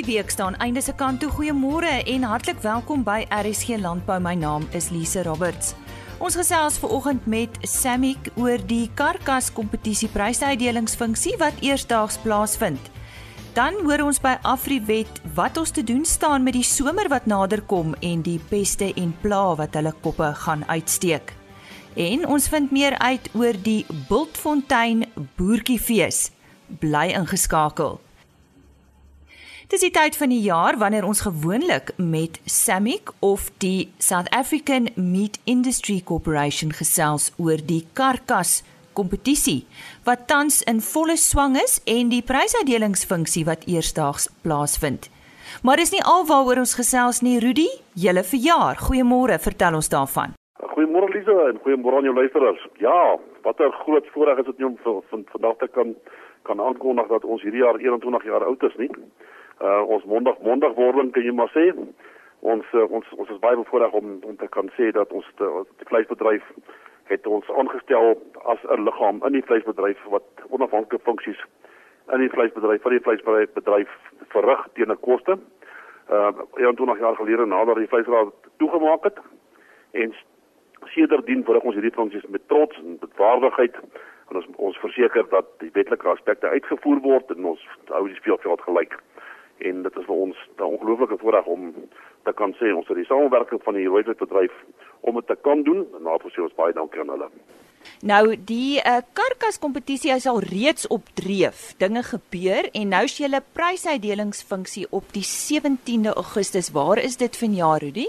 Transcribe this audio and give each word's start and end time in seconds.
Hierdie 0.00 0.16
week 0.16 0.30
staan 0.32 0.54
einde 0.56 0.80
se 0.80 0.94
kant 0.96 1.20
toe. 1.20 1.28
Goeiemôre 1.28 1.90
en 2.08 2.22
hartlik 2.24 2.62
welkom 2.64 3.02
by 3.04 3.26
RSG 3.28 3.76
Landbou. 3.82 4.16
My 4.20 4.32
naam 4.32 4.64
is 4.72 4.88
Lise 4.88 5.20
Roberts. 5.26 5.74
Ons 6.24 6.38
gesels 6.40 6.78
veraloggend 6.80 7.26
met 7.28 7.58
Samick 7.68 8.30
oor 8.40 8.64
die 8.64 8.88
karkas 8.96 9.50
kompetisie 9.52 10.08
prysuitdelingsfunksie 10.08 11.36
wat 11.36 11.60
eersdaags 11.60 12.16
plaasvind. 12.24 12.80
Dan 13.52 13.76
hoor 13.84 14.06
ons 14.08 14.24
by 14.24 14.38
Afriwet 14.40 15.20
wat 15.36 15.60
ons 15.60 15.76
te 15.76 15.84
doen 15.84 16.08
staan 16.08 16.48
met 16.48 16.56
die 16.56 16.64
somer 16.64 17.12
wat 17.12 17.28
naderkom 17.28 17.92
en 18.00 18.24
die 18.24 18.40
peste 18.48 18.94
en 18.96 19.12
pla 19.20 19.50
wat 19.60 19.76
hulle 19.76 19.92
koppe 20.00 20.32
gaan 20.48 20.64
uitsteek. 20.72 21.34
En 22.00 22.24
ons 22.24 22.48
vind 22.48 22.72
meer 22.72 22.96
uit 23.04 23.34
oor 23.36 23.64
die 23.68 23.82
Bultfontein 24.08 25.10
Boertjiefees. 25.36 26.30
Bly 26.80 27.10
ingeskakel. 27.20 28.00
Dis 29.70 29.84
die 29.84 29.92
tyd 29.94 30.16
van 30.18 30.32
die 30.32 30.40
jaar 30.42 30.74
wanneer 30.80 31.04
ons 31.06 31.20
gewoonlik 31.22 31.92
met 31.94 32.40
SAMIC 32.42 33.12
of 33.22 33.44
die 33.62 33.92
South 34.02 34.26
African 34.34 34.88
Meat 34.96 35.38
Industry 35.46 36.00
Corporation 36.02 36.72
gesels 36.74 37.28
oor 37.38 37.62
die 37.68 37.84
karkas 37.94 38.64
kompetisie 38.98 39.60
wat 40.08 40.26
tans 40.26 40.58
in 40.72 40.82
volle 40.82 41.14
swang 41.14 41.54
is 41.62 41.78
en 41.86 42.10
die 42.10 42.18
prysuitdelingsfunksie 42.26 43.44
wat 43.46 43.62
eersdaags 43.70 44.26
plaasvind. 44.42 45.06
Maar 45.62 45.78
dis 45.78 45.94
nie 45.94 46.02
alwaaroor 46.02 46.64
ons 46.64 46.74
gesels 46.74 47.22
nie, 47.22 47.38
Rudy, 47.38 47.70
julle 47.94 48.26
verjaar. 48.26 48.74
Goeiemôre, 48.82 49.38
vertel 49.38 49.78
ons 49.78 49.92
daarvan. 49.94 50.34
Goeiemôre 50.74 51.14
Lisa 51.14 51.38
en 51.46 51.62
goeiemôre 51.62 52.02
aan 52.02 52.10
jou 52.10 52.18
luisteraars. 52.18 52.66
Ja, 52.82 53.18
wat 53.46 53.62
'n 53.62 53.70
groot 53.86 54.06
voorreg 54.18 54.42
is 54.42 54.50
dit 54.50 54.66
om 54.66 54.78
vandag 55.30 55.56
te 55.62 55.68
kan 55.70 55.94
kan 56.42 56.60
aankondig 56.60 57.06
dat 57.06 57.24
ons 57.24 57.42
hierdie 57.42 57.62
jaar 57.62 57.78
21 57.78 58.24
jaar 58.24 58.44
oud 58.44 58.62
is, 58.62 58.76
nie? 58.76 58.90
Uh 59.60 59.82
ons 59.88 60.04
mondig 60.04 60.38
mondig 60.40 60.74
wording 60.74 61.12
kan 61.12 61.22
jy 61.22 61.32
maar 61.32 61.50
sê. 61.54 61.70
Ons 62.40 62.66
uh, 62.72 62.86
ons 62.88 63.06
ons 63.16 63.28
is 63.28 63.40
baie 63.42 63.56
bevoorreg 63.56 63.92
om 63.92 64.18
om 64.24 64.36
te 64.36 64.48
kan 64.48 64.70
sê 64.76 64.90
dat 64.96 65.12
ons 65.12 65.26
die, 65.36 65.50
die 65.82 65.88
vleisbedryf 65.92 66.46
het 67.10 67.26
ons 67.26 67.48
aangestel 67.50 68.14
as 68.52 68.62
'n 68.64 68.84
liggaam 68.84 69.20
in 69.26 69.32
die 69.32 69.46
vleisbedryf 69.48 70.04
wat 70.14 70.46
onafhanklike 70.48 71.04
funksies 71.04 71.42
in 72.12 72.20
die 72.24 72.30
vleisbedryf 72.30 72.82
vir 72.82 72.96
die 72.96 73.04
vleisbedryf 73.06 73.52
bedryf 73.54 73.90
verrig 74.34 74.66
teen 74.74 74.92
'n 74.92 75.00
koste. 75.00 75.38
Uh 76.10 76.32
21 76.56 76.98
jaar 76.98 77.16
gelede 77.16 77.46
nadat 77.46 77.76
die 77.76 77.92
vleisraad 77.92 78.32
toegemaak 78.56 79.04
het 79.04 79.18
en 79.90 80.14
sedertdien 80.84 81.44
verrig 81.44 81.62
ons 81.62 81.74
hierdie 81.74 81.98
funksies 81.98 82.26
met 82.26 82.48
trots 82.48 82.76
en 82.76 82.96
met 83.00 83.16
waardigheid 83.16 83.76
en 84.30 84.36
ons 84.36 84.46
ons 84.56 84.78
verseker 84.78 85.28
dat 85.28 85.46
die 85.58 85.70
wetlike 85.72 86.08
aspekte 86.08 86.48
uitgevoer 86.48 87.00
word 87.00 87.30
en 87.30 87.44
ons 87.44 87.68
hou 87.86 88.06
die 88.08 88.16
speelveld 88.16 88.60
gelyk 88.60 88.98
en 89.60 89.82
dit 89.82 89.96
is 89.96 90.06
vir 90.06 90.16
ons 90.16 90.36
'n 90.58 90.62
ongelooflike 90.62 91.18
voorreg 91.18 91.46
om 91.46 91.74
te 92.24 92.32
kan 92.32 92.54
sê 92.60 92.74
ons 92.74 92.88
het 92.88 92.96
die 92.96 93.04
samewerking 93.04 93.62
van 93.62 93.74
die 93.74 93.86
roeibedryf 93.86 94.52
om 95.00 95.14
dit 95.14 95.26
te 95.26 95.36
kan 95.42 95.62
doen 95.62 95.86
en 95.96 96.02
daarvoor 96.04 96.30
sê 96.30 96.42
ons 96.42 96.54
baie 96.54 96.72
dankie 96.72 97.00
aan 97.00 97.08
hulle. 97.08 97.28
Nou 98.04 98.36
die 98.36 98.80
uh, 98.80 99.00
karkas 99.12 99.58
kompetisie 99.58 100.12
is 100.12 100.26
al 100.26 100.40
reeds 100.40 100.86
op 100.86 101.08
dreef. 101.14 101.74
Dinge 101.78 102.02
gebeur 102.02 102.68
en 102.72 102.88
nou 102.88 103.04
is 103.04 103.16
julle 103.20 103.42
prysuitdelingsfunksie 103.52 104.86
op 104.90 105.12
die 105.16 105.24
17de 105.24 106.12
Augustus. 106.22 106.72
Waar 106.72 106.98
is 106.98 107.16
dit 107.16 107.36
vanjaar, 107.36 107.80
Rudy? 107.84 108.08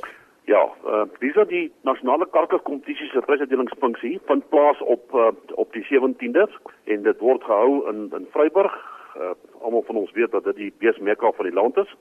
Ja, 0.49 0.63
uh, 0.85 1.03
dis 1.19 1.33
dat 1.33 1.49
die 1.49 1.71
nasionale 1.87 2.27
karkas 2.31 2.63
kompetisie 2.67 3.07
se 3.11 3.23
prysuitdelingsfunksie 3.27 4.19
vind 4.27 4.47
plaas 4.49 4.79
op 4.81 5.13
uh, 5.15 5.31
op 5.55 5.73
die 5.73 5.85
17de 5.87 6.47
en 6.83 7.03
dit 7.03 7.19
word 7.19 7.43
gehou 7.43 7.87
in 7.89 8.09
in 8.17 8.27
Vryburg 8.31 8.75
uh, 9.17 9.33
almal 9.61 9.83
van 9.87 9.95
ons 9.95 10.11
weet 10.11 10.31
dat 10.31 10.43
dit 10.43 10.55
die 10.55 10.73
beesmekka 10.77 11.31
van 11.31 11.45
die 11.45 11.55
land 11.55 11.77
is. 11.77 11.95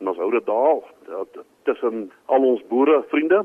En 0.00 0.08
ons 0.08 0.18
hou 0.20 0.30
dit 0.30 0.46
daar 0.46 0.82
tussen 1.62 2.10
al 2.26 2.44
ons 2.44 2.62
boere 2.68 3.02
vriende 3.08 3.44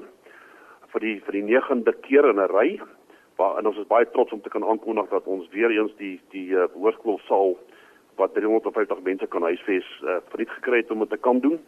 vir 0.92 1.06
die 1.06 1.18
vir 1.26 1.38
die 1.40 1.46
9de 1.48 1.94
keer 2.08 2.28
in 2.30 2.40
'n 2.40 2.52
ry. 2.52 2.80
Waar 3.36 3.58
en 3.58 3.68
ons 3.68 3.78
is 3.78 3.88
baie 3.88 4.10
trots 4.12 4.32
om 4.32 4.42
te 4.42 4.50
kan 4.50 4.64
aankondig 4.64 5.10
dat 5.10 5.26
ons 5.26 5.48
weer 5.50 5.72
eens 5.72 5.92
die 5.98 6.20
die 6.32 6.50
uh, 6.52 6.68
hoërskoolsaal 6.74 7.58
wat 8.16 8.34
350 8.34 9.02
mense 9.02 9.28
kan 9.28 9.42
huisves 9.42 9.88
uh, 10.04 10.18
verniet 10.30 10.50
gekry 10.50 10.78
het 10.78 10.92
om 10.92 11.00
dit 11.00 11.10
te 11.10 11.18
kan 11.18 11.40
doen. 11.40 11.60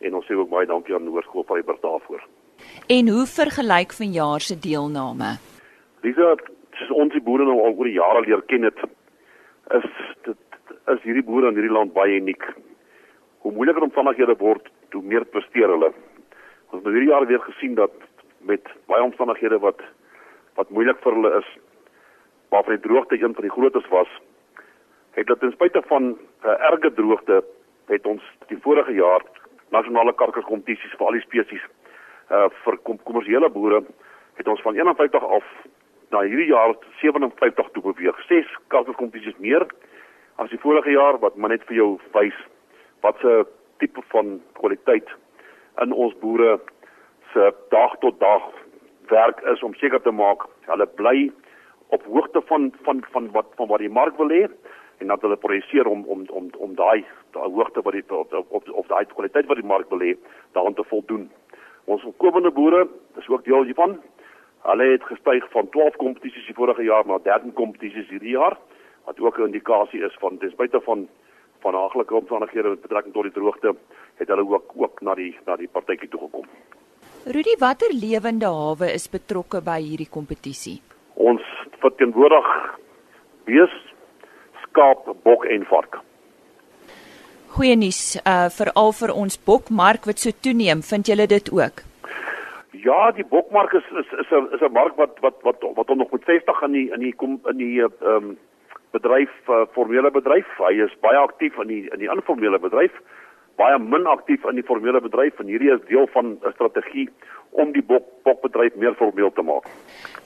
En 0.00 0.14
ons 0.14 0.26
sê 0.26 0.34
ook 0.34 0.48
baie 0.48 0.66
dankie 0.66 0.94
aan 0.94 1.06
Hoërskool 1.06 1.44
Vryburg 1.44 1.80
daarvoor. 1.80 2.22
En 2.88 3.08
hoe 3.08 3.26
vergelyk 3.26 3.92
vanjaar 3.92 4.40
se 4.40 4.58
deelname? 4.58 5.36
Dis 6.00 6.16
ons 6.90 7.12
die 7.12 7.20
boere 7.20 7.44
nou 7.44 7.58
al 7.60 7.74
oor 7.76 7.84
die 7.84 7.98
jare 7.98 8.20
leer 8.24 8.42
ken 8.48 8.62
het 8.62 8.78
is 9.76 9.86
dit 10.26 10.49
is 10.94 11.02
hierdie 11.02 11.24
boere 11.26 11.48
in 11.48 11.58
hierdie 11.58 11.72
land 11.72 11.92
baie 11.92 12.18
uniek. 12.18 12.44
Hoe 13.44 13.52
moeiliker 13.52 13.82
omstandighede 13.82 14.36
word, 14.38 14.68
hoe 14.92 15.02
meer 15.02 15.24
presteer 15.24 15.68
hulle. 15.72 15.92
Ons 16.70 16.84
het 16.84 16.92
hierdie 16.92 17.10
jaar 17.10 17.26
weer 17.26 17.42
gesien 17.46 17.74
dat 17.74 17.94
met 18.46 18.68
baie 18.86 19.02
omstandighede 19.02 19.58
wat 19.58 19.82
wat 20.58 20.70
moeilik 20.74 20.98
vir 21.04 21.14
hulle 21.14 21.30
is, 21.38 21.48
waarvan 22.50 22.76
die 22.76 22.84
droogte 22.88 23.16
een 23.16 23.34
van 23.34 23.46
die 23.46 23.52
grootes 23.54 23.86
was, 23.88 24.08
het 25.16 25.26
dit 25.26 25.40
ten 25.40 25.52
spyte 25.52 25.82
van 25.86 26.02
'n 26.02 26.16
uh, 26.44 26.56
erge 26.70 26.92
droogte 26.92 27.44
het 27.86 28.06
ons 28.06 28.22
die 28.48 28.58
vorige 28.60 28.92
jaar 28.92 29.22
nasionale 29.70 30.12
karkerskompetisies 30.12 30.96
vir 30.98 31.06
al 31.06 31.18
die 31.18 31.26
spesies 31.26 31.64
uh 32.30 32.48
vir 32.64 32.76
kom 32.86 32.98
kommersiële 33.02 33.50
boere 33.50 33.82
het 34.38 34.48
ons 34.48 34.62
van 34.62 34.74
51 34.74 35.24
af 35.24 35.46
na 36.10 36.22
hierdie 36.26 36.50
jaar 36.50 36.74
57 37.00 37.70
toe 37.72 37.82
beweeg. 37.82 38.16
6 38.28 38.46
karkerskompetisies 38.68 39.38
meer 39.38 39.66
as 40.36 40.50
die 40.50 40.58
vorige 40.58 40.90
jaar 40.90 41.18
wat 41.18 41.36
maar 41.36 41.50
net 41.50 41.64
vir 41.68 41.76
jou 41.76 41.98
wys 42.12 42.36
wat 43.00 43.24
'n 43.24 43.46
tipe 43.78 44.02
van 44.12 44.40
kwaliteit 44.52 45.08
in 45.82 45.92
ons 45.92 46.14
boere 46.20 46.60
se 47.32 47.52
dag 47.70 47.96
tot 47.98 48.20
dag 48.20 48.42
werk 49.08 49.40
is 49.52 49.62
om 49.62 49.74
seker 49.74 50.00
te 50.02 50.10
maak 50.10 50.46
hulle 50.66 50.86
bly 50.86 51.30
op 51.88 52.04
hoogte 52.04 52.40
van 52.40 52.72
van 52.82 53.04
van 53.12 53.30
wat 53.32 53.46
van 53.56 53.68
wat 53.68 53.78
die 53.78 53.96
mark 54.00 54.16
wil 54.16 54.28
hê 54.28 54.46
en 55.00 55.06
dat 55.06 55.20
hulle 55.20 55.36
produseer 55.36 55.86
om 55.86 56.04
om 56.04 56.24
om 56.28 56.50
om 56.58 56.74
daai 56.74 57.04
daai 57.30 57.50
hoogte 57.50 57.82
wat 57.82 57.92
die 57.92 58.04
op 58.08 58.32
op 58.48 58.70
of 58.70 58.86
daai 58.86 59.04
kwaliteit 59.04 59.46
wat 59.46 59.60
die 59.60 59.70
mark 59.72 59.88
wil 59.90 60.02
hê 60.04 60.14
daaraan 60.52 60.74
te 60.74 60.84
voldoen. 60.84 61.30
Ons 61.84 62.04
opkomende 62.04 62.50
boere, 62.50 62.86
dis 63.14 63.28
ook 63.28 63.44
deel 63.44 63.64
hiervan. 63.64 63.96
Hulle 64.62 64.90
het 64.92 65.04
gestyg 65.08 65.46
van 65.50 65.68
12 65.68 65.96
kompetisies 65.96 66.46
die 66.46 66.54
vorige 66.54 66.84
jaar 66.84 67.06
na 67.06 67.18
13 67.24 67.52
kompetisies 67.52 68.08
hierdie 68.08 68.36
jaar 68.36 68.58
wat 69.10 69.20
ook 69.20 69.38
'n 69.38 69.50
indikasie 69.50 70.02
is 70.04 70.16
van 70.18 70.38
ten 70.38 70.50
spyte 70.50 70.80
van 70.80 71.08
van 71.60 71.74
haglike 71.74 72.14
omstandighede 72.14 72.68
met 72.68 72.80
betrekking 72.80 73.14
tot 73.14 73.22
die 73.22 73.32
droogte 73.32 73.74
het 74.14 74.28
hulle 74.28 74.48
ook 74.48 74.72
ook 74.74 75.00
na 75.00 75.14
die 75.14 75.38
na 75.46 75.56
die 75.56 75.68
partytjie 75.68 76.08
toe 76.08 76.20
gekom. 76.20 76.46
Rudy, 77.24 77.56
watter 77.58 77.92
lewende 77.92 78.46
hawe 78.46 78.92
is 78.92 79.10
betrokke 79.10 79.60
by 79.60 79.80
hierdie 79.80 80.08
kompetisie? 80.10 80.80
Ons 81.14 81.42
verteenwoordig 81.78 82.46
bees, 83.44 83.74
skaap, 84.62 85.04
bok 85.22 85.44
en 85.44 85.64
vark. 85.64 85.98
Goeie 87.46 87.76
nuus, 87.76 88.16
uh 88.24 88.48
veral 88.48 88.92
vir 88.92 89.12
ons 89.12 89.44
bokmark 89.44 90.04
wat 90.04 90.18
so 90.18 90.30
toeneem, 90.30 90.82
vind 90.82 91.06
julle 91.06 91.26
dit 91.26 91.52
ook? 91.52 91.82
Ja, 92.70 93.10
die 93.10 93.24
bokmark 93.24 93.72
is 93.72 93.84
is 93.90 94.12
is 94.22 94.30
'n 94.30 94.48
is 94.54 94.60
'n 94.60 94.72
mark 94.72 94.96
wat 94.96 95.18
wat 95.20 95.36
wat 95.42 95.58
wat 95.74 95.88
nog 95.96 96.10
met 96.10 96.24
50 96.24 96.62
in 96.62 96.72
die 96.72 96.92
in 96.92 97.00
die 97.00 97.14
kom 97.14 97.40
in 97.44 97.56
die 97.56 97.82
ehm 97.82 98.16
um, 98.16 98.38
bedryf 98.92 99.32
uh, 99.48 99.64
formele 99.74 100.10
bedryf. 100.10 100.46
Hy 100.58 100.74
is 100.84 100.94
baie 101.04 101.18
aktief 101.18 101.58
in 101.62 101.68
die 101.68 101.82
in 101.90 102.02
die 102.02 102.10
informele 102.10 102.58
bedryf, 102.62 102.94
baie 103.60 103.78
min 103.78 104.06
aktief 104.10 104.44
in 104.50 104.58
die 104.58 104.66
formele 104.66 105.00
bedryf 105.04 105.40
en 105.40 105.50
hierdie 105.52 105.72
is 105.74 105.82
deel 105.88 106.08
van 106.14 106.36
'n 106.38 106.54
strategie 106.54 107.08
om 107.50 107.72
die 107.72 107.82
bok 107.82 108.06
bokbedryf 108.24 108.76
meer 108.76 108.94
formeel 108.94 109.32
te 109.32 109.42
maak. 109.42 109.66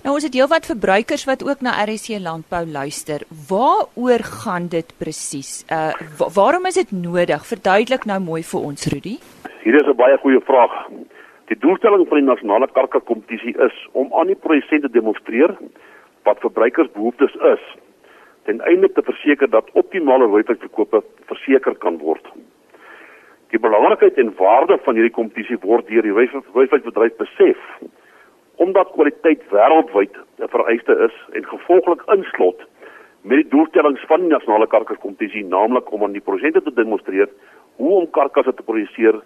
Nou 0.05 0.15
ons 0.15 0.27
het 0.27 0.35
heelwat 0.35 0.67
verbruikers 0.67 1.25
wat 1.25 1.45
ook 1.47 1.61
na 1.61 1.73
RC 1.85 2.19
landbou 2.21 2.65
luister. 2.67 3.25
Waaroor 3.49 4.23
gaan 4.43 4.69
dit 4.69 4.95
presies? 4.99 5.65
Uh 5.71 5.93
wa 6.19 6.29
waarom 6.35 6.67
is 6.67 6.75
dit 6.75 6.91
nodig? 6.93 7.47
Verduidelik 7.47 8.05
nou 8.05 8.21
mooi 8.21 8.43
vir 8.43 8.61
ons, 8.61 8.87
Rudy. 8.93 9.17
Hier 9.65 9.75
is 9.75 9.87
'n 9.89 9.97
baie 9.97 10.19
goeie 10.19 10.41
vraag. 10.41 10.75
Die 11.47 11.59
doelstelling 11.59 12.09
van 12.09 12.19
die 12.19 12.27
nasionale 12.27 12.69
karkakompetisie 12.73 13.57
is 13.59 13.89
om 13.93 14.13
aan 14.15 14.27
die 14.27 14.43
produsente 14.47 14.91
demonstreer 14.91 15.57
wat 16.25 16.41
verbruikersbehoeftes 16.41 17.35
is 17.35 17.63
ten 18.45 18.61
einde 18.61 18.93
te 18.93 19.03
verseker 19.03 19.51
dat 19.51 19.71
optimale 19.73 20.25
rooivleisverkope 20.25 21.03
verseker 21.31 21.75
kan 21.85 21.99
word. 21.99 22.27
Die 23.51 23.61
belangrikheid 23.61 24.19
en 24.19 24.35
waarde 24.37 24.79
van 24.85 24.95
hierdie 24.95 25.15
kompetisie 25.15 25.59
word 25.63 25.89
deur 25.89 26.03
die 26.03 26.13
rooivleisbedryf 26.13 27.17
besef 27.17 27.61
omdat 28.63 28.93
kwaliteit 28.95 29.43
wêreldwyd 29.51 30.15
'n 30.39 30.49
vereiste 30.49 30.95
is 31.07 31.17
en 31.33 31.45
gevolglik 31.45 32.03
inslot 32.17 32.63
met 33.23 33.41
die 33.41 33.49
doelstellings 33.49 34.05
van 34.07 34.21
die 34.21 34.29
nasionale 34.29 34.67
karkaskompetisie 34.67 35.45
naamlik 35.45 35.93
om 35.93 36.03
aan 36.05 36.13
die 36.13 36.21
produsente 36.21 36.63
te 36.63 36.73
demonstreer 36.73 37.29
hoe 37.77 38.01
om 38.01 38.11
karkasse 38.11 38.55
te 38.55 38.63
produseer 38.63 39.21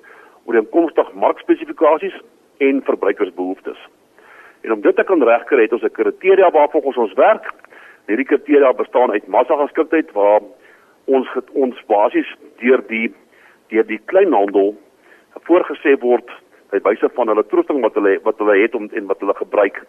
ooreenkomstig 0.44 1.12
markspesifikasies 1.12 2.14
en 2.59 2.82
verbruikersbehoeftes. 2.82 3.79
En 4.61 4.73
om 4.73 4.81
dit 4.81 4.97
te 4.97 5.05
kan 5.05 5.23
regkry 5.23 5.62
het 5.62 5.73
ons 5.73 5.82
'n 5.82 5.97
kriteria 5.99 6.50
waarvolgens 6.50 6.97
ons 6.97 7.12
werk 7.12 7.53
Hierdie 8.08 8.25
kriteria 8.25 8.72
bestaan 8.72 9.10
uit 9.12 9.26
massa 9.28 9.56
geskiktheid 9.60 10.12
waar 10.16 10.40
ons 11.12 11.28
ons 11.52 11.81
basies 11.93 12.28
deur 12.62 12.81
die 12.88 13.08
deur 13.69 13.84
die 13.84 14.00
kleinhandel 14.08 14.75
voorgesê 15.49 15.93
word 16.00 16.31
by 16.72 16.81
wyse 16.87 17.10
van 17.16 17.28
hulle 17.28 17.44
troosting 17.50 17.82
wat 17.84 17.96
hulle 18.00 18.14
wat 18.25 18.40
hulle 18.40 18.56
het 18.62 18.75
om 18.78 18.88
en 18.88 19.10
wat 19.10 19.20
hulle 19.25 19.37
gebruik 19.37 19.82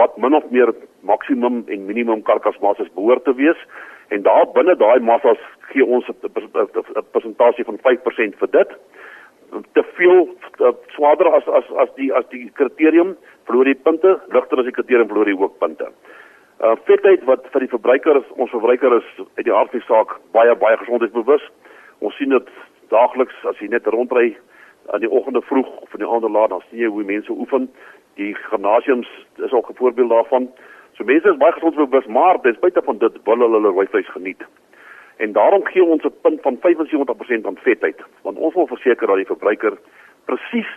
wat 0.00 0.16
min 0.20 0.36
of 0.36 0.48
meer 0.56 0.72
maksimum 1.08 1.62
en 1.72 1.84
minimum 1.90 2.24
karkasmasse 2.24 2.88
behoort 2.94 3.24
te 3.24 3.34
wees. 3.36 3.60
En 4.08 4.22
daar 4.22 4.44
binne 4.56 4.76
daai 4.76 5.00
massas 5.00 5.40
gee 5.72 5.84
ons 5.84 6.08
'n 6.08 7.04
persentasie 7.12 7.64
van 7.64 7.78
5% 7.84 8.36
vir 8.40 8.50
dit. 8.58 8.70
Te 9.72 9.82
veel 9.96 10.28
swaarder 10.96 11.32
as 11.34 11.48
as 11.48 11.70
as 11.76 11.94
die 11.96 12.12
as 12.12 12.24
die 12.28 12.50
kriterium 12.54 13.16
verloor 13.44 13.64
die 13.64 13.82
punte 13.88 14.20
ligter 14.28 14.58
as 14.58 14.64
die 14.64 14.76
kriterium 14.78 15.08
verloor 15.08 15.24
die 15.24 15.40
ook 15.40 15.58
punte 15.58 15.88
uh 16.60 16.72
vetheid 16.88 17.24
wat 17.28 17.44
vir 17.52 17.66
die 17.66 17.68
verbruiker 17.68 18.16
is 18.16 18.28
ons 18.40 18.50
verbruiker 18.50 18.94
is 18.96 19.08
uit 19.36 19.44
die 19.44 19.52
aard 19.52 19.70
van 19.70 19.80
die 19.80 19.86
saak 19.88 20.14
baie 20.32 20.54
baie 20.56 20.76
gesondheidsbewus. 20.80 21.44
Ons 22.00 22.16
sien 22.16 22.32
dit 22.32 22.48
daagliks 22.88 23.42
as 23.50 23.58
jy 23.60 23.68
net 23.68 23.88
rondry 23.92 24.30
aan 24.94 25.04
die 25.04 25.10
oggende 25.10 25.42
vroeg 25.44 25.68
of 25.84 25.92
in 25.92 26.04
die 26.04 26.08
aande 26.08 26.30
laat 26.32 26.54
dan 26.54 26.62
sien 26.68 26.80
jy 26.80 26.88
hoe 26.94 27.04
mense 27.04 27.32
oefen. 27.32 27.68
Die 28.16 28.32
gimnasiums 28.46 29.10
is 29.36 29.52
ook 29.52 29.68
'n 29.70 29.76
voorbeeld 29.82 30.10
daarvan. 30.10 30.48
So 30.96 31.04
mense 31.04 31.28
is 31.28 31.36
baie 31.36 31.52
gesondheidsbewus 31.52 32.06
maar 32.06 32.40
ten 32.40 32.54
spyte 32.54 32.82
van 32.82 32.98
dit 32.98 33.20
wil 33.24 33.38
hulle 33.38 33.60
hulle 33.60 33.74
rooi 33.76 33.86
vleis 33.86 34.08
geniet. 34.08 34.40
En 35.16 35.32
daarom 35.32 35.64
gee 35.64 35.84
ons 35.84 36.04
'n 36.04 36.20
punt 36.22 36.40
van 36.40 36.56
75% 36.60 37.46
aan 37.46 37.58
vetheid 37.68 38.00
want 38.22 38.38
ons 38.38 38.54
wil 38.54 38.66
verseker 38.66 39.06
dat 39.06 39.16
die 39.16 39.32
verbruiker 39.34 39.78
presies 40.24 40.72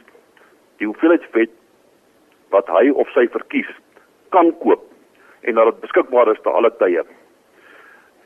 die 0.77 0.87
hoeveelheid 0.87 1.23
vet 1.31 1.49
wat 2.49 2.67
hy 2.67 2.89
of 2.89 3.09
sy 3.09 3.27
verkies 3.27 3.71
kan 4.29 4.57
koop 4.59 4.88
en 5.41 5.55
dat 5.55 5.65
dit 5.65 5.79
beskikbaar 5.79 6.31
is 6.31 6.41
te 6.43 6.49
alle 6.49 6.71
tye. 6.77 7.03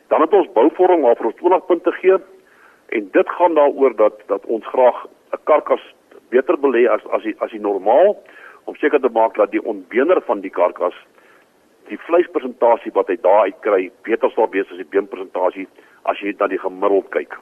Dan 0.07 0.21
het 0.21 0.33
ons 0.33 0.51
bouvorm 0.53 1.01
waarvoor 1.01 1.25
ons 1.31 1.41
20 1.41 1.65
punte 1.65 1.91
gee 1.91 2.17
en 2.97 3.09
dit 3.11 3.29
gaan 3.37 3.53
daaroor 3.53 3.95
dat 3.95 4.21
dat 4.27 4.45
ons 4.45 4.65
graag 4.67 5.05
'n 5.05 5.43
karkas 5.43 5.83
beter 6.29 6.57
belê 6.57 6.89
as 6.89 7.01
as 7.15 7.23
die 7.23 7.35
as 7.39 7.51
die 7.51 7.61
normaal 7.61 8.17
om 8.63 8.75
seker 8.75 8.99
te 8.99 9.09
maak 9.09 9.35
dat 9.35 9.51
die 9.51 9.63
ontbeener 9.63 10.21
van 10.21 10.41
die 10.41 10.49
karkas 10.51 10.95
die 11.91 11.99
vleispersentasie 12.07 12.91
wat 12.95 13.07
hy 13.07 13.17
daar 13.21 13.41
uit 13.47 13.59
kry 13.65 13.91
beter 14.07 14.31
sal 14.31 14.49
wees 14.49 14.69
as 14.71 14.77
die 14.77 14.91
beenpersentasie 14.95 15.67
as 16.03 16.19
jy 16.19 16.35
na 16.39 16.47
die 16.47 16.59
gemiddeld 16.59 17.09
kyk. 17.09 17.37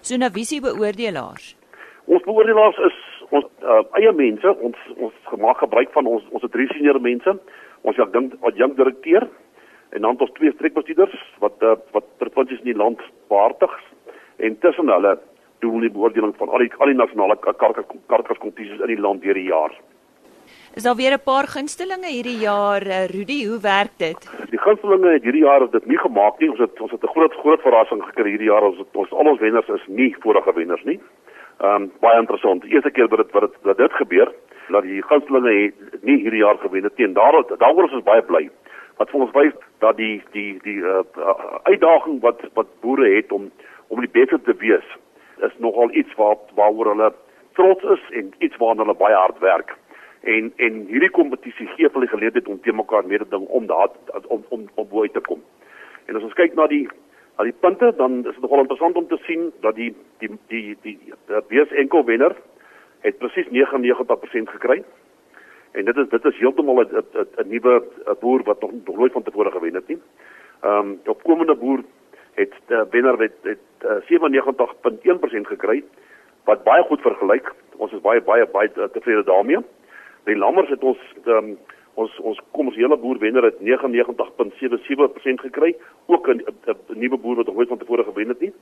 So 0.00 0.16
na 0.16 0.30
visie 0.30 0.60
beoordelaars. 0.60 1.56
Ons 2.06 2.24
beoordelaars 2.24 2.78
is 2.88 2.98
ons 3.30 3.44
uh, 3.62 3.82
eie 3.98 4.12
mense, 4.12 4.54
ons 4.68 4.76
ons 4.96 5.14
gemaak 5.32 5.58
gebruik 5.64 5.90
van 5.96 6.06
ons 6.06 6.24
ons 6.30 6.42
het 6.42 6.52
drie 6.54 6.68
senior 6.72 7.00
mense 7.00 7.34
ons 7.88 8.30
wat 8.40 8.56
jong 8.56 8.76
direkteur 8.76 9.28
en 9.90 10.00
dan 10.04 10.16
het 10.16 10.24
ons 10.26 10.36
twee 10.36 10.52
streekbestuurders 10.52 11.16
wat 11.44 11.62
uh, 11.64 11.76
wat 11.96 12.08
provinsies 12.22 12.62
in 12.64 12.72
die 12.72 12.80
land 12.82 13.02
behartig 13.32 13.74
en 14.36 14.58
tussen 14.64 14.92
hulle 14.92 15.18
doen 15.64 15.80
die 15.82 15.92
beoordeling 15.94 16.34
van 16.38 16.48
al 16.48 16.64
die 16.64 16.72
al 16.78 16.92
die 16.92 16.98
nasionale 16.98 17.38
karkaskompetisies 17.42 18.82
in 18.84 18.92
die 18.94 19.04
land 19.06 19.24
deur 19.24 19.38
die 19.38 19.48
jaar. 19.48 19.72
Is 20.78 20.84
daar 20.84 20.96
weer 20.96 21.14
'n 21.16 21.24
paar 21.24 21.46
gunstelinge 21.46 22.10
hierdie 22.16 22.38
jaar, 22.38 22.82
uh, 22.86 23.06
Rudy, 23.06 23.40
hoe 23.48 23.60
werk 23.60 23.94
dit? 23.96 24.20
Die 24.50 24.62
gunstelinge 24.66 25.12
het 25.12 25.22
hierdie 25.22 25.44
jaar 25.44 25.60
het 25.60 25.72
dit 25.72 25.86
nie 25.86 25.98
gemaak 25.98 26.38
nie. 26.38 26.50
Ons 26.50 26.58
het 26.58 26.80
ons 26.80 26.90
het 26.90 27.02
'n 27.02 27.14
groot 27.14 27.34
groot 27.34 27.60
verrassing 27.60 28.02
gekry 28.04 28.30
hierdie 28.30 28.50
jaar. 28.52 28.62
Ons 28.62 28.78
het, 28.78 28.92
ons 28.92 29.10
al 29.12 29.26
ons 29.32 29.40
wenners 29.40 29.68
is 29.68 29.86
nie 29.86 30.16
vorige 30.20 30.52
wenners 30.52 30.84
nie. 30.84 31.00
Ehm 31.60 31.82
um, 31.82 31.92
baie 32.00 32.18
interessant. 32.18 32.62
Die 32.62 32.72
eerste 32.72 32.90
keer 32.90 33.08
wat 33.08 33.18
dit 33.18 33.32
wat 33.32 33.50
dit 33.64 33.76
dit 33.76 33.92
gebeur 33.92 34.32
dat 34.68 34.82
die 34.82 35.02
gunstelinge 35.02 35.72
nie 36.02 36.16
hierdie 36.22 36.44
jaar 36.44 36.58
gewen 36.58 36.84
het 36.84 36.96
teen 36.96 37.12
daar 37.12 37.42
daaroor 37.56 37.88
is 37.88 37.96
ons 38.00 38.04
baie 38.04 38.22
bly 38.22 38.48
wat 38.98 39.10
vir 39.10 39.20
ons 39.20 39.34
wys 39.34 39.56
dat 39.84 39.96
die 39.96 40.22
die 40.32 40.58
die 40.62 40.78
uh, 40.82 41.02
uitdaging 41.62 42.20
wat 42.20 42.42
wat 42.58 42.70
boere 42.80 43.10
het 43.14 43.32
om 43.32 43.50
om 43.88 44.00
die 44.04 44.14
beste 44.20 44.40
te 44.44 44.54
wees 44.62 44.88
is 45.48 45.58
nogal 45.58 45.90
iets 45.94 46.14
waar 46.20 46.36
waaroor 46.54 46.92
hulle 46.94 47.12
trots 47.58 47.84
is 47.96 48.08
en 48.20 48.32
iets 48.38 48.56
waarna 48.56 48.84
hulle 48.84 48.98
baie 49.02 49.14
hard 49.14 49.38
werk 49.44 49.76
en 50.20 50.52
en 50.56 50.80
hierdie 50.92 51.14
kompetisie 51.20 51.68
gee 51.76 51.90
hulle 51.92 52.10
geleentheid 52.14 52.48
om 52.48 52.60
te 52.60 52.72
mekaar 52.72 53.06
mee 53.06 53.18
te 53.18 53.30
ding 53.30 53.46
om 53.46 53.66
daar 53.66 53.94
om 54.26 54.44
om 54.48 54.66
om 54.74 54.88
bo 54.88 55.06
te 55.06 55.24
kom 55.30 55.42
en 56.06 56.16
as 56.16 56.26
ons 56.30 56.38
kyk 56.40 56.54
na 56.54 56.66
die 56.66 56.86
al 57.38 57.46
die 57.46 57.58
punte 57.64 57.92
dan 57.96 58.18
is 58.26 58.34
dit 58.34 58.42
nogal 58.42 58.64
interessant 58.66 58.96
om 58.96 59.06
te 59.06 59.18
sien 59.26 59.50
dat 59.60 59.74
die 59.74 59.94
die 60.18 60.30
die 60.48 60.76
die, 60.82 60.98
die, 60.98 61.14
die 61.26 61.42
wees 61.54 61.74
enkel 61.84 62.04
wenner 62.04 62.34
het 63.00 63.18
presies 63.18 63.46
99% 63.46 64.50
gekry. 64.50 64.84
En 65.72 65.84
dit 65.84 65.96
is 65.96 66.08
dit 66.08 66.24
is 66.24 66.38
heeltemal 66.38 66.80
'n 66.82 67.04
'n 67.36 67.48
nuwe 67.48 67.82
boer 68.20 68.42
wat 68.42 68.60
nog 68.60 68.96
nooit 68.96 69.12
van 69.12 69.22
tevore 69.22 69.50
gewen 69.50 69.74
het 69.74 69.88
nie. 69.88 70.00
Ehm 70.60 70.78
um, 70.78 71.00
opkomende 71.06 71.54
boer 71.54 71.80
het 72.34 72.54
uh, 72.68 72.80
wenner 72.90 73.18
het, 73.18 73.32
het 73.42 73.58
uh, 73.82 73.90
97.1% 75.40 75.40
gekry 75.42 75.84
wat 76.44 76.64
baie 76.64 76.82
goed 76.82 77.00
vergelyk. 77.00 77.52
Ons 77.76 77.92
is 77.92 78.00
baie 78.00 78.20
baie 78.20 78.46
baie 78.46 78.70
tevrede 78.92 79.24
daarmee. 79.24 79.58
Die 80.24 80.36
lammers 80.36 80.68
het 80.68 80.82
ons 80.82 80.98
um, 81.24 81.58
ons 81.94 82.18
ons 82.20 82.40
kommersiële 82.50 82.96
boer 82.96 83.18
wenner 83.18 83.42
het 83.42 83.58
99.77% 83.58 83.60
gekry, 85.46 85.76
ook 86.06 86.28
'n 86.28 86.44
nuwe 86.94 87.16
boer 87.16 87.36
wat 87.36 87.46
nog 87.46 87.54
nooit 87.54 87.68
van 87.68 87.78
tevore 87.78 88.04
gewen 88.04 88.28
het 88.28 88.40
nie. 88.40 88.52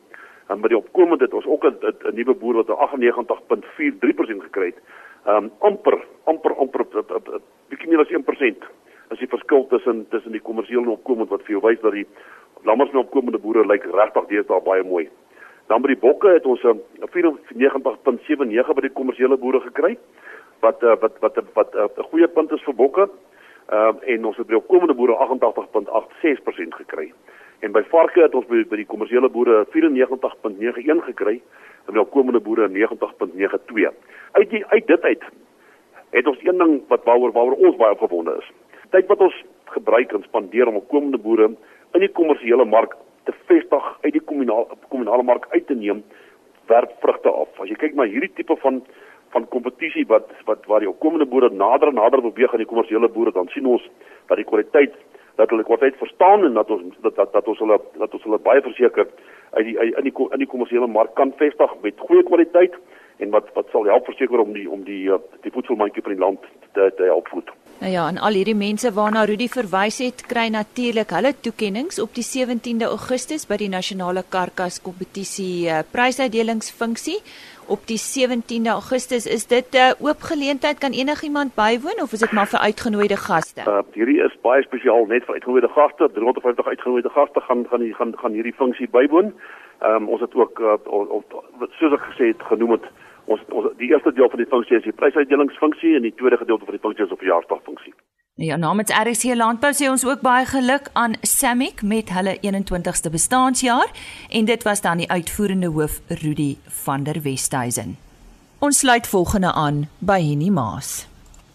En 0.46 0.60
by 0.60 0.69
die 0.69 0.78
opkomende 0.78 1.25
het 1.25 1.34
ons 1.34 1.46
ook 1.46 1.64
'n 1.64 2.14
nuwe 2.14 2.34
boer 2.34 2.54
wat 2.54 2.69
'n 2.69 2.81
98.43% 2.81 4.43
gekry 4.43 4.66
het. 4.66 4.81
Ehm 5.26 5.44
um, 5.44 5.50
amper 5.58 5.98
amper 6.25 6.54
amper 6.54 6.87
'n 6.94 7.43
bietjie 7.69 7.88
meer 7.88 8.00
as 8.00 8.10
1% 8.10 8.64
as 9.10 9.19
die 9.19 9.28
verskil 9.28 9.66
tussen 9.66 10.06
tussen 10.08 10.32
die 10.32 10.40
kommersiële 10.40 10.82
en 10.82 10.88
opkomende 10.98 11.31
wat 11.31 11.43
vir 11.43 11.50
jou 11.56 11.62
wys 11.62 11.81
dat 11.81 11.93
die 11.93 12.06
lammers 12.62 12.90
en 12.90 12.98
opkomende 12.98 13.38
boere 13.38 13.66
lyk 13.66 13.84
regtig 13.84 14.26
deesdae 14.26 14.60
baie 14.60 14.82
mooi. 14.82 15.08
Dan 15.66 15.82
by 15.82 15.88
die 15.88 16.02
bokke 16.02 16.28
het 16.28 16.46
ons 16.46 16.62
'n 16.62 16.81
94.79 17.10 18.75
by 18.75 18.81
die 18.81 18.96
kommersiële 18.99 19.37
boere 19.37 19.60
gekry 19.60 19.99
wat 20.60 20.82
uh, 20.82 20.96
wat 21.00 21.19
wat 21.20 21.37
wat 21.54 21.75
eh, 21.75 21.82
'n 21.82 22.00
uh, 22.00 22.04
goeie 22.10 22.28
punt 22.28 22.52
is 22.52 22.62
vir 22.62 22.75
bokke. 22.75 23.08
Ehm 23.69 23.96
uh, 23.96 24.14
en 24.14 24.25
ons 24.25 24.37
het 24.37 24.46
by 24.46 24.54
opkomende 24.54 24.94
boere 24.94 25.14
88.86% 25.14 26.75
gekry. 26.82 27.12
En 27.60 27.72
by 27.72 27.82
varke 27.90 28.22
het 28.22 28.34
ons 28.34 28.46
by, 28.50 28.64
by 28.68 28.82
die 28.82 28.88
kommersiële 28.88 29.30
boere 29.32 29.64
94.91 29.72 31.08
gekry 31.08 31.40
en 31.86 31.94
by 31.94 32.02
opkomende 32.02 32.40
boere 32.40 32.68
90.92. 32.68 33.92
Uit 34.36 34.50
die 34.50 34.64
uit 34.66 34.86
dit 34.86 35.02
uit 35.02 35.24
het 36.10 36.26
ons 36.26 36.42
een 36.44 36.58
ding 36.58 36.76
wat 36.88 37.04
waaroor 37.04 37.32
waaroor 37.32 37.64
ons 37.68 37.76
baie 37.76 37.96
opgewonde 37.96 38.36
is. 38.40 38.50
Tyd 38.90 39.08
wat 39.10 39.24
ons 39.24 39.34
gebruik 39.74 40.12
en 40.12 40.22
spandeer 40.22 40.68
om 40.70 40.78
opkomende 40.80 41.18
boere 41.18 41.50
in 41.96 42.04
die 42.04 42.12
kommersiële 42.12 42.64
mark 42.64 42.94
te 43.24 43.34
vestig 43.48 43.88
uit 44.04 44.12
die 44.12 44.22
kommunale 44.22 44.78
kommunale 44.88 45.26
mark 45.26 45.48
uit 45.50 45.66
te 45.66 45.74
neem 45.74 46.04
werp 46.70 46.92
vrugte 47.02 47.30
af. 47.30 47.60
As 47.60 47.68
jy 47.70 47.78
kyk 47.80 47.94
na 47.98 48.06
hierdie 48.08 48.32
tipe 48.34 48.56
van 48.62 48.82
van 49.34 49.48
kompetisie 49.52 50.06
wat 50.06 50.30
wat 50.46 50.64
waar 50.70 50.84
die 50.84 50.90
opkomende 50.90 51.26
boere 51.26 51.50
nader 51.50 51.90
en 51.90 51.98
nader 51.98 52.22
beweeg 52.22 52.52
aan 52.52 52.62
die 52.62 52.70
kommersiële 52.70 53.08
boere 53.12 53.32
dan 53.34 53.48
sien 53.52 53.66
ons 53.66 53.84
dat 54.30 54.38
die 54.38 54.46
kwaliteit 54.46 54.94
dat 55.37 55.50
hulle 55.50 55.64
kwaliteit 55.64 55.97
verstaan 56.00 56.45
en 56.45 56.55
dat 56.59 56.71
ons 56.71 57.00
dat 57.00 57.16
dat, 57.16 57.33
dat 57.33 57.49
ons 57.49 57.59
hulle 57.59 57.81
dat 57.99 58.12
ons 58.12 58.23
hulle 58.28 58.38
baie 58.38 58.62
verseker 58.64 59.07
uit 59.50 59.64
die 59.64 59.78
uit 59.78 59.99
in 59.99 60.09
die 60.09 60.14
in 60.33 60.45
die 60.45 60.52
kommersiële 60.52 60.87
mark 60.87 61.14
kan 61.14 61.33
vestig 61.37 61.75
met 61.83 62.07
goeie 62.09 62.25
kwaliteit 62.31 62.75
en 63.19 63.31
wat 63.31 63.52
wat 63.55 63.71
sal 63.73 63.88
help 63.88 64.05
verseker 64.05 64.40
om 64.40 64.52
die 64.57 64.66
om 64.71 64.83
die 64.85 65.05
uh, 65.12 65.21
die 65.45 65.52
voedselmandjie 65.52 66.02
van 66.02 66.16
die 66.16 66.25
land 66.25 66.50
te 66.73 66.90
te 66.97 67.09
help 67.12 67.28
voed. 67.33 67.52
Nou 67.76 67.93
ja, 67.93 68.07
en 68.09 68.16
al 68.25 68.38
hierdie 68.38 68.57
mense 68.57 68.88
waarna 68.97 69.26
Rudy 69.28 69.50
verwys 69.52 69.99
het, 70.00 70.23
kry 70.31 70.47
natuurlik 70.49 71.11
hulle 71.12 71.35
toekenninge 71.45 72.00
op 72.00 72.14
die 72.16 72.25
17de 72.25 72.88
Augustus 72.88 73.45
by 73.49 73.59
die 73.61 73.69
nasionale 73.69 74.23
karkas 74.33 74.78
kompetisie 74.81 75.69
uh, 75.69 75.83
prysuitdelingsfunksie 75.93 77.19
op 77.68 77.87
die 77.87 77.99
17de 77.99 78.73
Augustus. 78.78 79.26
Is 79.26 79.46
dit 79.46 79.66
'n 79.73 79.76
uh, 79.76 80.06
oop 80.06 80.20
geleentheid 80.32 80.78
kan 80.78 80.92
enigiemand 80.92 81.54
bywoon 81.54 81.99
of 82.02 82.12
is 82.12 82.25
dit 82.25 82.32
maar 82.32 82.46
vir 82.46 82.61
uitgenooide 82.61 83.16
gaste? 83.16 83.62
Uh, 83.66 83.78
hierdie 83.92 84.20
is 84.26 84.35
baie 84.42 84.62
spesiaal 84.62 85.06
net 85.06 85.25
vir 85.25 85.35
uitgenooide 85.35 85.68
gaste. 85.68 86.11
350 86.12 86.66
uitgenooide 86.66 87.08
gaste 87.08 87.40
gaan 87.40 87.66
gaan 87.70 87.94
gaan 87.99 88.12
gaan 88.16 88.32
hierdie 88.32 88.54
funksie 88.62 88.88
bywoon. 88.88 89.35
Ehm 89.80 89.94
um, 89.94 90.08
ons 90.08 90.20
het 90.20 90.35
ook 90.35 90.58
uh, 90.58 90.75
of, 90.85 91.25
soos 91.78 91.92
ek 91.92 92.04
gesê 92.11 92.25
het 92.32 92.42
genoem 92.42 92.70
het 92.70 92.87
ons 93.25 93.40
ons 93.49 93.66
die 93.76 93.90
eerste 93.90 94.12
deel 94.12 94.28
van 94.28 94.38
die 94.38 94.52
funksie 94.54 94.76
is 94.76 94.82
die 94.82 94.99
prysuitdelingsfunksie 95.00 95.94
en 95.96 96.02
die 96.02 96.14
tweede 96.14 96.37
gedeelte 96.37 96.64
van 96.64 96.75
die 96.75 96.85
funksie 96.87 97.04
is 97.04 97.12
op 97.12 97.18
verjaarsdagfunksie. 97.18 97.94
Ja, 98.37 98.57
namens 98.57 98.90
RC 98.93 99.31
Landbou 99.33 99.71
sê 99.73 99.87
ons 99.88 100.02
ook 100.05 100.21
baie 100.21 100.45
geluk 100.45 100.90
aan 100.93 101.14
Samick 101.25 101.78
met 101.81 102.11
hulle 102.12 102.35
21ste 102.45 103.09
bestaanjaar 103.09 103.88
en 104.28 104.45
dit 104.45 104.66
was 104.69 104.83
dan 104.85 105.00
die 105.00 105.09
uitvoerende 105.09 105.71
hoof 105.73 106.02
Rudy 106.21 106.59
van 106.83 107.07
der 107.09 107.23
Westhuizen. 107.25 107.97
Ons 108.61 108.83
sluit 108.85 109.09
volgende 109.09 109.55
aan 109.57 109.87
by 110.05 110.21
Henny 110.21 110.50
Maas. 110.52 111.07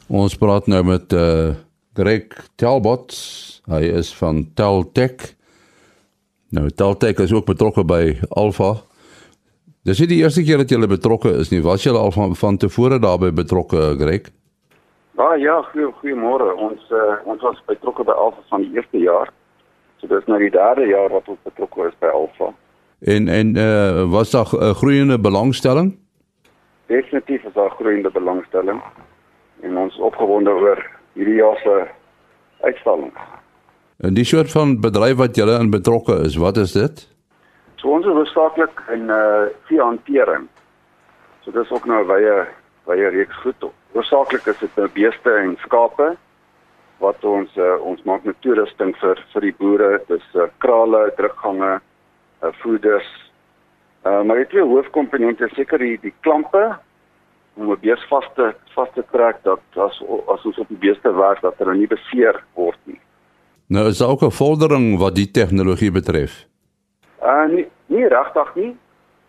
Ons 0.10 0.34
praat 0.42 0.66
nou 0.66 0.82
met 0.90 1.14
uh 1.14 1.54
Greg 1.94 2.34
Talbot. 2.56 3.14
Hy 3.70 3.84
is 4.02 4.10
van 4.18 4.48
Teltech. 4.58 5.36
Nou 6.50 6.66
Teltech 6.70 7.22
is 7.22 7.34
ook 7.34 7.46
betrokke 7.46 7.86
by 7.86 8.18
Alpha. 8.30 8.74
Dis 9.86 10.02
nie 10.02 10.16
die 10.16 10.22
eerste 10.26 10.42
keer 10.42 10.66
dat 10.66 10.74
jy 10.74 10.82
betrokke 10.90 11.38
is 11.46 11.54
nie. 11.54 11.62
Was 11.62 11.86
jy 11.86 11.94
al 11.94 12.10
van 12.12 12.34
van 12.36 12.58
tevore 12.58 12.98
daarbey 12.98 13.30
betrokke, 13.30 13.92
Greg? 14.02 14.34
Ah 15.16 15.36
ja, 15.40 15.62
goeie 15.62 15.92
goeiemôre. 16.00 16.54
Ons 16.56 16.92
uh, 16.92 17.18
ons 17.28 17.42
was 17.42 17.64
betrokke 17.68 18.04
by 18.08 18.16
Alfa 18.16 18.42
van 18.50 18.64
die 18.64 18.72
eerste 18.78 18.98
jaar. 18.98 19.32
So 20.00 20.08
dis 20.08 20.28
nou 20.32 20.40
die 20.40 20.54
derde 20.54 20.88
jaar 20.88 21.12
wat 21.12 21.28
ons 21.28 21.42
betrokke 21.44 21.90
is 21.90 21.98
by 22.00 22.08
Alfa. 22.08 22.54
En 23.02 23.28
en 23.28 23.56
uh, 23.58 24.04
was 24.12 24.32
daar 24.32 24.48
'n 24.54 24.74
groeiende 24.74 25.20
belangstelling? 25.20 25.98
Definitief 26.88 27.44
is 27.44 27.54
daar 27.54 27.70
groeiende 27.70 28.12
belangstelling 28.12 28.82
en 29.62 29.78
ons 29.78 29.98
opgewonde 29.98 30.50
oor 30.50 30.90
hierdie 31.14 31.36
jaar 31.36 31.58
se 31.58 31.88
uitstalling. 32.62 33.14
En 33.98 34.14
die 34.14 34.24
soort 34.24 34.52
van 34.52 34.80
bedryf 34.80 35.16
wat 35.16 35.36
julle 35.36 35.60
in 35.60 35.70
betrokke 35.70 36.14
is, 36.26 36.36
wat 36.36 36.58
is 36.58 36.72
dit? 36.72 37.08
So 37.76 37.90
ons 37.90 38.06
is 38.06 38.14
hoofsaaklik 38.14 38.84
in 38.94 39.10
uh 39.10 39.46
veehantering. 39.68 40.48
So 41.42 41.52
dis 41.52 41.72
ook 41.72 41.86
nou 41.86 42.06
wye 42.08 42.48
wye 42.86 43.10
reeks 43.10 43.38
goed. 43.42 43.70
Hoofsaaklik 43.92 44.46
is 44.48 44.60
dit 44.60 44.76
nou 44.80 44.88
beeste 44.96 45.32
en 45.44 45.58
skape 45.66 46.16
wat 47.02 47.26
ons 47.26 47.58
uh, 47.58 47.80
ons 47.82 48.04
maak 48.06 48.24
met 48.24 48.38
toerusting 48.46 48.94
vir 49.02 49.20
vir 49.34 49.48
die 49.48 49.56
boere, 49.58 49.90
dis 50.08 50.28
uh, 50.38 50.48
krale, 50.64 51.08
drukgange, 51.18 51.80
uh, 52.44 52.54
voeders. 52.62 53.10
Uh 54.06 54.22
maar 54.26 54.40
die 54.42 54.50
twee 54.54 54.66
hoofkomponente 54.66 55.46
is 55.46 55.54
seker 55.58 55.82
die 55.82 55.98
die 56.02 56.14
klampe 56.26 56.62
om 57.58 57.72
'n 57.72 57.80
bees 57.82 58.04
vas 58.10 58.28
te 58.36 58.54
vas 58.76 58.90
te 58.96 59.04
trek 59.12 59.44
dat 59.44 59.62
as 59.76 60.02
as 60.34 60.46
ons 60.46 60.58
op 60.58 60.68
die 60.68 60.82
beeste 60.88 61.12
werk 61.14 61.42
dat 61.42 61.58
hulle 61.58 61.76
nie 61.76 61.88
beseer 61.88 62.44
word 62.56 62.80
nie. 62.86 63.00
Nou 63.68 63.88
is 63.88 63.98
daar 63.98 64.10
ook 64.10 64.24
'n 64.24 64.32
vordering 64.32 65.00
wat 65.00 65.16
die 65.16 65.32
tegnologie 65.32 65.92
betref. 65.92 66.46
Uh 67.22 67.46
nie, 67.46 67.68
nie 67.86 68.08
regtig 68.08 68.56
nie. 68.56 68.78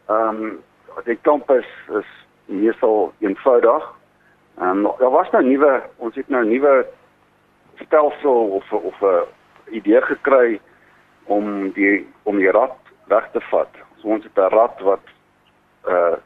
Ehm 0.09 0.28
um, 0.28 0.59
die 1.04 1.19
klampe 1.23 1.59
is 1.59 1.97
is 1.99 2.09
meestal 2.47 3.12
eenvoudig. 3.19 4.02
Ehm 4.59 4.87
um, 4.87 4.93
daar 4.99 5.11
was 5.11 5.31
nou 5.31 5.45
nuwe 5.45 5.83
ons 5.97 6.15
het 6.15 6.29
nou 6.29 6.45
nuwe 6.45 6.87
stelsel 7.85 8.49
of 8.59 8.73
of 8.73 9.01
'n 9.01 9.25
idee 9.71 10.01
gekry 10.01 10.61
om 11.25 11.71
die 11.71 12.07
om 12.23 12.37
die 12.37 12.51
rad 12.51 12.77
weg 13.05 13.31
te 13.33 13.41
vat. 13.41 13.73
So 13.97 14.09
ons 14.09 14.25
het 14.25 14.37
'n 14.37 14.55
rad 14.55 14.81
wat 14.81 15.07
uh 15.89 16.17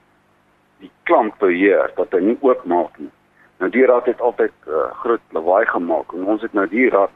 die 0.79 0.91
klamp 1.03 1.39
beheer 1.39 1.91
dat 1.97 2.13
hy 2.13 2.21
nie 2.21 2.39
oopmaak 2.41 2.99
nie. 2.99 3.11
Nou 3.59 3.71
die 3.71 3.87
rad 3.87 4.07
het 4.07 4.21
altyd 4.21 4.53
uh, 4.69 4.91
groot 5.01 5.21
lawaai 5.33 5.67
gemaak 5.67 6.13
en 6.13 6.25
ons 6.25 6.43
het 6.43 6.53
nou 6.53 6.67
die 6.69 6.91
rad 6.91 7.11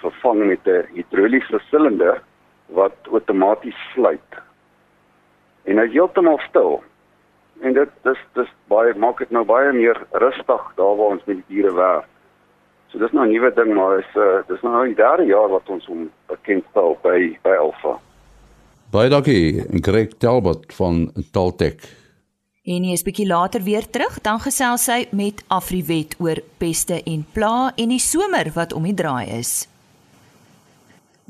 vervang 0.00 0.46
met 0.46 0.66
'n 0.66 0.86
hidroliese 0.94 1.60
silinder 1.70 2.22
wat 2.66 2.96
outomaties 3.10 3.76
sluit. 3.92 4.32
En 5.64 5.78
hy 5.78 5.88
heeltemal 5.88 6.38
stil. 6.48 6.82
En 7.60 7.72
dit 7.72 7.88
dis 8.02 8.18
dis 8.34 8.48
baie 8.68 8.94
maak 8.94 9.18
dit 9.18 9.30
nou 9.30 9.44
baie 9.44 9.72
meer 9.72 9.98
rustig 10.10 10.62
daar 10.76 10.96
waar 10.96 11.16
ons 11.16 11.24
met 11.26 11.36
die 11.36 11.48
diere 11.48 11.74
werk. 11.74 12.08
So 12.90 12.98
dis 12.98 13.12
nou 13.12 13.26
'n 13.26 13.32
nuwe 13.32 13.52
ding 13.54 13.74
maar 13.74 13.98
is 13.98 14.16
uh, 14.16 14.42
dis 14.48 14.62
nou 14.62 14.86
die 14.86 14.94
derde 14.94 15.24
jaar 15.24 15.48
wat 15.48 15.68
ons 15.68 15.86
hom 15.86 16.10
bekend 16.26 16.64
stel 16.70 16.98
by 17.02 17.38
by 17.42 17.56
Alpha. 17.56 17.98
Baie 18.92 19.08
dankie, 19.08 19.64
Greg 19.80 20.18
Talbot 20.18 20.72
van 20.72 21.12
Taltech. 21.32 21.80
En 22.62 22.84
hy 22.84 22.92
is 22.92 23.02
bietjie 23.02 23.26
later 23.26 23.62
weer 23.62 23.82
terug, 23.90 24.20
dan 24.22 24.38
gesels 24.38 24.84
sy 24.84 25.06
met 25.10 25.40
Afriwet 25.48 26.14
oor 26.20 26.38
peste 26.58 27.02
en 27.02 27.24
pla 27.32 27.72
en 27.74 27.88
die 27.88 27.98
somer 27.98 28.52
wat 28.54 28.72
om 28.72 28.84
die 28.84 28.94
draai 28.94 29.32
is. 29.38 29.71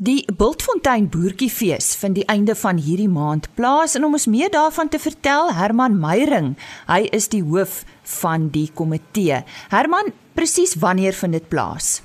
Die 0.02 0.24
Bultfontein 0.38 1.04
Boertjiefees 1.14 1.92
vind 2.00 2.16
die 2.18 2.24
einde 2.32 2.56
van 2.58 2.78
hierdie 2.84 3.10
maand 3.10 3.44
plaas 3.54 3.92
en 3.94 4.02
om 4.02 4.16
ons 4.18 4.24
meer 4.26 4.48
daarvan 4.50 4.88
te 4.90 4.98
vertel, 4.98 5.52
Herman 5.54 5.94
Meyring. 6.02 6.48
Hy 6.88 7.04
is 7.18 7.28
die 7.30 7.44
hoof 7.46 7.76
van 8.16 8.48
die 8.56 8.64
komitee. 8.80 9.44
Herman, 9.70 10.10
presies 10.34 10.72
wanneer 10.82 11.14
vind 11.14 11.38
dit 11.38 11.46
plaas? 11.52 12.00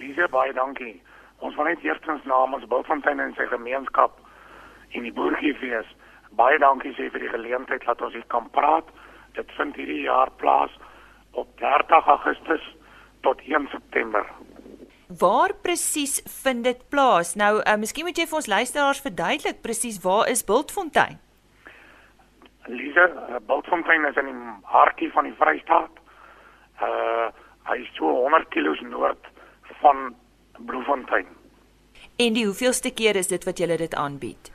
Lise, 0.00 0.26
baie 0.32 0.50
dankie. 0.56 0.96
Ons 1.38 1.54
wil 1.54 1.70
net 1.70 1.86
eerstens 1.86 2.26
namens 2.26 2.66
Bultfontein 2.72 3.22
en 3.22 3.36
sy 3.38 3.46
gemeenskap 3.52 4.18
en 4.90 5.06
die 5.06 5.14
Boertjiefees 5.14 5.92
baie 6.34 6.58
dankie 6.58 6.96
sê 6.98 7.06
vir 7.14 7.28
die 7.28 7.34
geleentheid 7.36 7.86
dat 7.86 8.02
ons 8.02 8.18
hier 8.18 8.26
kan 8.34 8.50
praat. 8.58 8.90
Dit 9.38 9.54
vind 9.60 9.78
hierdie 9.78 10.02
jaar 10.08 10.34
plaas 10.42 10.74
op 11.38 11.46
30 11.62 12.10
Augustus 12.16 12.66
tot 13.22 13.46
1 13.46 13.70
September. 13.70 14.26
Waar 15.18 15.52
presies 15.62 16.22
vind 16.42 16.64
dit 16.64 16.88
plaas? 16.88 17.34
Nou, 17.34 17.60
uh, 17.60 17.76
miskien 17.76 18.06
moet 18.06 18.18
jy 18.18 18.24
vir 18.26 18.38
ons 18.40 18.48
luisteraars 18.48 19.02
verduidelik 19.04 19.60
presies 19.62 20.00
waar 20.02 20.30
is 20.32 20.44
Bultfontein? 20.48 21.20
Lisa, 22.66 23.04
uh, 23.04 23.40
Bultfontein 23.46 24.08
is 24.08 24.16
in 24.16 24.30
die 24.30 24.54
hartjie 24.72 25.10
van 25.12 25.28
die 25.28 25.36
Vrystaat. 25.38 26.02
Uh 26.82 27.30
hy 27.64 27.78
is 27.80 27.88
so 27.96 28.10
100 28.12 28.50
km 28.52 28.90
noord 28.90 29.28
van 29.80 30.10
Bloemfontein. 30.68 31.26
En 32.20 32.34
die 32.36 32.44
hoeveelste 32.44 32.90
keer 32.92 33.16
is 33.16 33.30
dit 33.30 33.44
wat 33.48 33.58
julle 33.58 33.78
dit 33.80 33.94
aanbied? 33.96 34.50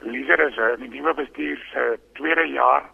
Lisa 0.00 0.38
is 0.46 0.56
uh, 0.56 0.70
die 0.80 0.88
nuwe 0.88 1.12
bestuur 1.18 1.60
se 1.72 1.82
uh, 1.92 1.98
tweede 2.16 2.46
jaar, 2.48 2.88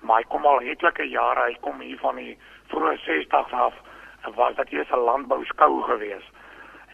maar 0.00 0.22
hy 0.22 0.30
kom 0.32 0.48
al 0.48 0.64
etlike 0.64 1.04
jare, 1.12 1.50
hy 1.50 1.58
kom 1.60 1.84
hier 1.84 2.00
van 2.00 2.16
die 2.16 2.38
vroeë 2.72 2.96
60s 3.04 3.52
af 3.52 3.76
was 4.34 4.56
dit 4.56 4.72
eers 4.72 4.90
'n 4.90 5.04
landbouskou 5.04 5.82
gewees. 5.82 6.24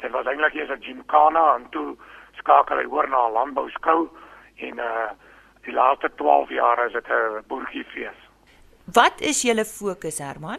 Dit 0.01 0.11
was 0.11 0.27
eintlik 0.27 0.55
eers 0.55 0.71
'n 0.71 0.83
gymkhana 0.83 1.55
en 1.55 1.69
toe 1.71 1.97
skakel 2.37 2.77
hy 2.77 2.85
oor 2.85 3.09
na 3.09 3.27
'n 3.27 3.33
landbouskou 3.33 4.09
en 4.57 4.79
uh 4.79 5.11
die 5.65 5.73
laaste 5.73 6.11
12 6.15 6.49
jaar 6.49 6.87
is 6.87 6.93
dit 6.93 7.09
'n 7.09 7.45
boertjiefees. 7.49 8.19
Wat 8.85 9.21
is 9.21 9.43
julle 9.43 9.65
fokus 9.65 10.19
Herman? 10.19 10.59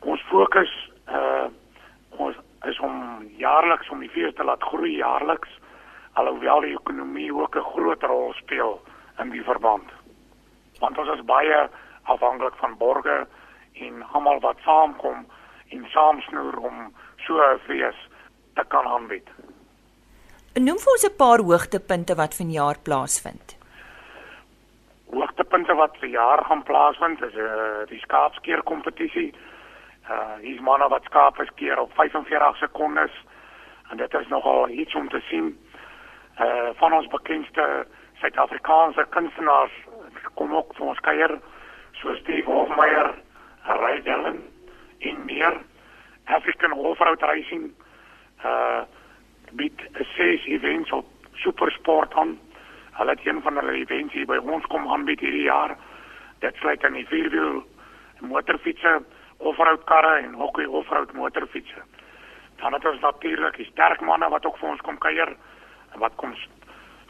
Ons 0.00 0.22
fokus 0.22 0.90
uh 1.08 1.46
ons 2.10 2.36
is 2.64 2.78
om 2.80 3.28
jaarliks 3.36 3.88
om 3.90 4.00
die 4.00 4.10
fees 4.10 4.34
te 4.34 4.44
laat 4.44 4.62
groei 4.62 4.96
jaarliks 4.96 5.50
alhoewel 6.12 6.60
die 6.60 6.74
ekonomie 6.74 7.34
ook 7.34 7.56
'n 7.56 7.70
groot 7.74 8.02
rol 8.02 8.32
speel 8.32 8.82
in 9.18 9.30
die 9.30 9.42
verband. 9.42 9.90
Want 10.78 10.98
ons 10.98 11.08
is 11.08 11.24
baie 11.24 11.68
afhanklik 12.02 12.54
van 12.54 12.76
borgers 12.76 13.28
en 13.74 14.02
almal 14.12 14.40
wat 14.40 14.56
saamkom 14.64 15.26
en 15.68 15.86
saamsnoer 15.90 16.56
om 16.58 16.94
so 17.16 17.38
'n 17.38 17.58
fees 17.66 18.08
te 18.54 18.64
kan 18.68 18.86
aanbied. 18.86 19.28
Noem 20.54 20.78
vir 20.78 20.92
ons 20.92 21.06
'n 21.06 21.16
paar 21.16 21.40
hoogtepunte 21.40 22.14
wat 22.14 22.34
vanjaar 22.34 22.78
plaasvind. 22.82 23.56
Hoogtepunte 25.10 25.74
wat 25.74 25.96
verjaar 25.96 26.44
gaan 26.44 26.62
plaasvind 26.62 27.22
is 27.22 27.34
'n 27.34 27.38
uh, 27.38 27.82
eh, 27.82 27.88
die 27.88 27.98
skaapskeer 27.98 28.62
kompetisie. 28.62 29.34
Uh 30.10 30.36
hier's 30.40 30.60
manne 30.60 30.88
wat 30.88 31.04
skape 31.04 31.44
skeer 31.44 31.78
op 31.78 31.92
45 31.94 32.56
sekondes 32.56 33.10
en 33.90 33.96
dit 33.96 34.14
is 34.14 34.28
nogal 34.28 34.68
iets 34.68 34.94
om 34.94 35.08
te 35.08 35.20
sien. 35.20 35.58
Uh 36.40 36.70
van 36.74 36.92
ons 36.92 37.06
bekendste 37.06 37.86
Suid-Afrikaanse 38.20 39.06
kunstenaars 39.10 39.72
kom 40.34 40.54
ook 40.54 40.74
vir 40.76 40.86
ons 40.86 41.00
kuier 41.00 41.40
soos 41.92 42.18
Steve 42.18 42.50
Hofmeyer 42.50 43.14
Rydellen 43.64 44.42
en 44.98 45.24
meer 45.24 45.60
African 46.24 46.72
Off-road 46.72 47.22
Racing 47.22 47.72
uh 48.44 48.82
bied 49.54 49.82
ses 50.16 50.44
events 50.50 50.90
op 50.90 51.06
supersport 51.38 52.14
aan. 52.14 52.38
Hulle 52.92 53.10
het 53.10 53.26
een 53.26 53.42
van 53.42 53.56
hulle 53.56 53.72
events 53.72 54.12
hier 54.12 54.26
by 54.26 54.40
ons 54.42 54.64
kom 54.66 54.88
aanbied 54.90 55.20
hierdie 55.20 55.44
jaar. 55.46 55.76
Dit 56.42 56.56
sluit 56.58 56.82
in 56.82 56.96
die 56.98 57.06
vierwiel 57.06 57.60
motorfietsse, 58.18 58.96
off-road 59.36 59.84
karre 59.84 60.16
en 60.24 60.34
ook 60.40 60.58
die 60.58 60.70
off-road 60.70 61.12
motorfietsse. 61.12 61.84
Dan 62.56 62.72
het 62.72 62.86
ons 62.86 63.00
natuurlik 63.00 63.56
die 63.56 63.68
sterk 63.70 64.00
manne 64.00 64.28
wat 64.28 64.46
ook 64.46 64.58
vir 64.58 64.72
ons 64.72 64.82
kom 64.82 64.98
kuier 64.98 65.36
en 65.92 66.02
wat 66.02 66.16
kom 66.16 66.34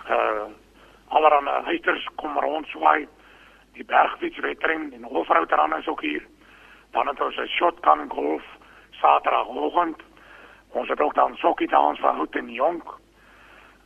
uh 0.08 0.44
allerhande 1.14 1.50
huisters 1.64 2.04
kom 2.16 2.38
rondswaai. 2.38 3.06
Die 3.72 3.84
bergfietswedren 3.84 4.92
en 4.92 5.04
off-road 5.04 5.52
ran 5.52 5.76
is 5.78 5.88
ook 5.88 6.00
hier. 6.00 6.24
Dan 6.94 7.06
het 7.06 7.20
ons 7.20 7.36
'n 7.36 7.46
shotgun 7.46 8.10
golf 8.10 8.44
Saterdagoggend. 8.90 10.02
Ons 10.68 10.88
het 10.88 11.00
ook 11.00 11.14
dan 11.14 11.36
sokkie 11.36 11.68
dans 11.68 11.98
van 12.00 12.14
Hout 12.14 12.34
en 12.34 12.52
Jonk. 12.52 12.98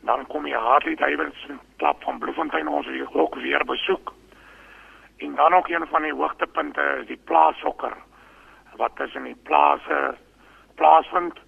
Dan 0.00 0.26
kom 0.26 0.46
jy 0.46 0.56
Hartley 0.56 0.94
Davidson 0.94 1.60
klap 1.76 2.02
van 2.02 2.18
Bloemfontein 2.18 2.68
ons 2.68 2.86
weer 2.86 3.08
ook 3.12 3.34
weer 3.34 3.64
besoek. 3.64 4.12
En 5.16 5.34
dan 5.34 5.54
ook 5.54 5.68
een 5.68 5.86
van 5.86 6.02
die 6.02 6.14
hoogtepunte 6.14 6.98
is 7.00 7.06
die 7.06 7.20
plaassokker 7.24 7.96
wat 8.76 8.96
tussen 8.96 9.22
die 9.22 9.40
plase 9.42 10.14
plaasvind. 10.74 11.38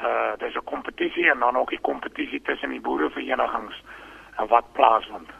Uh 0.00 0.32
dis 0.38 0.54
'n 0.54 0.64
kompetisie 0.64 1.30
en 1.30 1.38
dan 1.38 1.56
ook 1.56 1.68
die 1.70 1.80
kompetisie 1.80 2.42
tussen 2.42 2.68
die 2.68 2.80
boereverenigings 2.80 3.82
en 4.36 4.46
wat 4.46 4.72
plaasvind. 4.72 5.30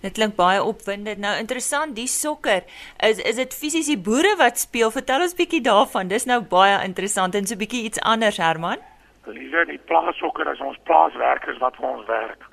Dit 0.00 0.16
klink 0.16 0.36
baie 0.36 0.62
opwindend. 0.64 1.20
Nou 1.20 1.34
interessant, 1.38 1.94
die 1.96 2.08
sokker, 2.08 2.64
is 3.04 3.20
is 3.20 3.36
dit 3.36 3.54
fisies 3.54 3.90
die 3.90 3.98
boere 4.00 4.36
wat 4.40 4.58
speel? 4.58 4.90
Vertel 4.90 5.26
ons 5.26 5.36
bietjie 5.36 5.60
daarvan. 5.64 6.08
Dis 6.08 6.24
nou 6.26 6.40
baie 6.40 6.78
interessant 6.84 7.34
en 7.34 7.46
so 7.46 7.60
bietjie 7.60 7.84
iets 7.88 8.00
anders, 8.00 8.40
Herman. 8.40 8.80
Liewe, 9.28 9.66
die 9.68 9.80
plaassokker 9.90 10.48
is 10.52 10.62
ons 10.64 10.80
plaaswerkers 10.88 11.60
wat 11.60 11.76
vir 11.76 11.90
ons 11.94 12.06
werk. 12.08 12.46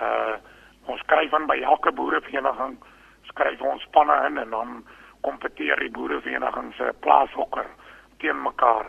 Uh 0.00 0.36
ons 0.86 1.00
skryf 1.02 1.32
aan 1.34 1.48
by 1.50 1.56
elke 1.66 1.90
boerevereniging, 1.90 2.76
skryf 3.26 3.62
ons 3.66 3.82
spanne 3.88 4.14
in 4.28 4.36
en 4.38 4.52
dan 4.54 4.76
kompeteer 5.26 5.80
die 5.82 5.90
boereverenigings 5.90 6.76
se 6.78 6.92
plaassokker 7.02 7.66
teen 8.22 8.38
mekaar. 8.44 8.86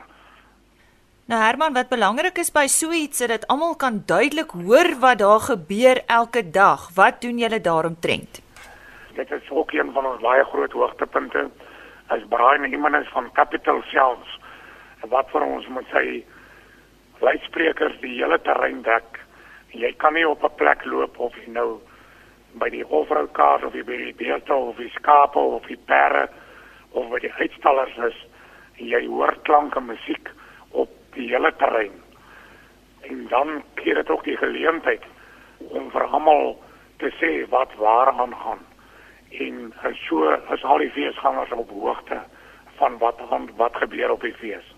Nou 1.27 1.41
Herman, 1.41 1.73
wat 1.75 1.89
belangrik 1.91 2.37
is 2.39 2.53
by 2.55 2.69
so 2.71 2.93
iets 2.95 3.19
is 3.19 3.27
dat 3.27 3.45
almal 3.51 3.73
kan 3.75 3.97
duidelik 4.07 4.53
hoor 4.55 4.87
wat 5.01 5.17
daar 5.19 5.41
gebeur 5.43 5.99
elke 6.07 6.43
dag. 6.55 6.85
Wat 6.95 7.19
doen 7.21 7.41
julle 7.41 7.59
daaromtrent? 7.61 8.39
Dit 9.17 9.31
is 9.31 9.49
ook 9.49 9.73
een 9.75 9.91
van 9.91 10.05
ons 10.07 10.21
baie 10.21 10.45
groot 10.47 10.71
hoogtepunte. 10.71 11.49
As 12.07 12.23
Brian 12.29 12.69
Jimenez 12.69 13.11
van 13.11 13.27
Capital 13.33 13.83
Sales 13.91 14.37
wat 15.11 15.27
vir 15.35 15.43
ons 15.49 15.67
moet 15.67 15.91
sê 15.91 16.05
luidsprekers 17.19 17.99
die 17.99 18.13
hele 18.21 18.39
terrein 18.47 18.79
dek. 18.87 19.19
Jy 19.75 19.91
kan 19.99 20.15
nie 20.15 20.27
op 20.27 20.47
'n 20.47 20.55
plek 20.55 20.85
loop 20.85 21.19
of 21.19 21.35
jy 21.35 21.51
nou 21.51 21.81
by 22.55 22.69
die 22.69 22.87
overkaart 22.87 23.67
of 23.67 23.73
jy 23.73 23.83
by 23.83 23.97
die 23.97 24.15
beeste 24.15 24.53
of 24.55 24.77
die 24.77 24.93
skape 24.95 25.39
of 25.39 25.67
die 25.67 25.81
perde 25.91 26.29
of 26.91 27.11
by 27.11 27.19
die 27.19 27.35
uitstallers 27.35 27.97
is 27.97 28.25
en 28.79 28.85
jy 28.87 29.05
hoor 29.07 29.35
klanke 29.43 29.79
musiek 29.79 30.31
op 30.31 30.36
die 31.17 31.27
hele 31.29 31.51
terrein. 31.57 31.93
En 33.09 33.27
dan 33.29 33.63
gee 33.75 33.93
dit 33.93 34.09
ook 34.09 34.23
die 34.23 34.37
geleentheid 34.37 35.03
om 35.57 35.91
vir 35.91 36.05
almal 36.05 36.57
te 37.01 37.11
sê 37.19 37.49
wat 37.49 37.73
waar 37.81 38.11
aangaan. 38.11 38.63
En 39.29 39.73
so 40.07 40.31
is 40.53 40.63
al 40.63 40.83
die 40.83 40.91
feesgangers 40.91 41.51
op 41.51 41.69
hoogte 41.69 42.21
van 42.79 42.97
wat 42.97 43.21
aan 43.29 43.49
wat 43.55 43.75
gebeur 43.75 44.11
op 44.11 44.21
die 44.21 44.33
fees. 44.33 44.75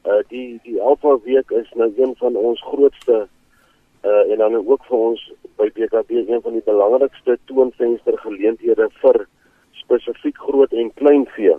Uh 0.05 0.21
die 0.27 0.59
die 0.63 0.81
Alpha 0.81 1.17
Week 1.23 1.51
is 1.51 1.69
nou 1.75 1.93
een 1.97 2.15
van 2.17 2.35
ons 2.35 2.61
grootste 2.61 3.27
uh 4.03 4.31
en 4.31 4.37
dan 4.37 4.55
ook 4.67 4.85
vir 4.85 4.97
ons 4.97 5.31
by 5.57 5.67
BKB 5.75 6.09
een 6.25 6.41
van 6.41 6.53
die 6.57 6.65
belangrikste 6.65 7.37
toonvenster 7.45 8.17
geleenthede 8.17 8.87
vir 9.01 9.27
spesifiek 9.71 10.37
groot 10.37 10.73
en 10.73 10.93
klein 10.93 11.27
vee. 11.35 11.53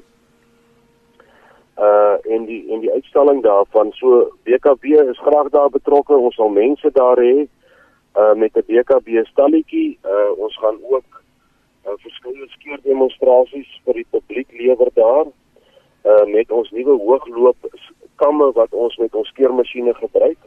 Uh 1.79 2.17
en 2.35 2.45
die 2.51 2.65
en 2.73 2.83
die 2.83 2.91
uitstalling 2.93 3.43
daarvan 3.47 3.93
so 3.93 4.25
BKB 4.43 4.99
is 5.07 5.23
graag 5.23 5.49
daar 5.55 5.71
betrokke. 5.71 6.17
Ons 6.17 6.35
sal 6.35 6.51
mense 6.51 6.91
daar 6.99 7.23
hê 7.23 7.47
uh 8.19 8.35
met 8.35 8.57
'n 8.57 8.67
BKB 8.67 9.23
stalletjie. 9.31 9.99
Uh 10.05 10.31
ons 10.37 10.59
gaan 10.59 10.79
ook 10.83 11.23
uh, 11.87 11.93
verskillende 11.97 12.49
skeerdemonstrasies 12.49 13.81
vir 13.85 13.95
die 13.95 14.07
publiek 14.11 14.51
lewer 14.51 14.91
daar. 14.95 15.27
Uh 16.05 16.25
met 16.27 16.51
ons 16.51 16.71
nuwe 16.71 16.99
hoogloop 16.99 17.57
kamme 18.23 18.53
wat 18.59 18.75
ons 18.85 18.97
met 19.03 19.15
ons 19.15 19.29
skeermasjiene 19.35 19.95
gebruik. 19.95 20.39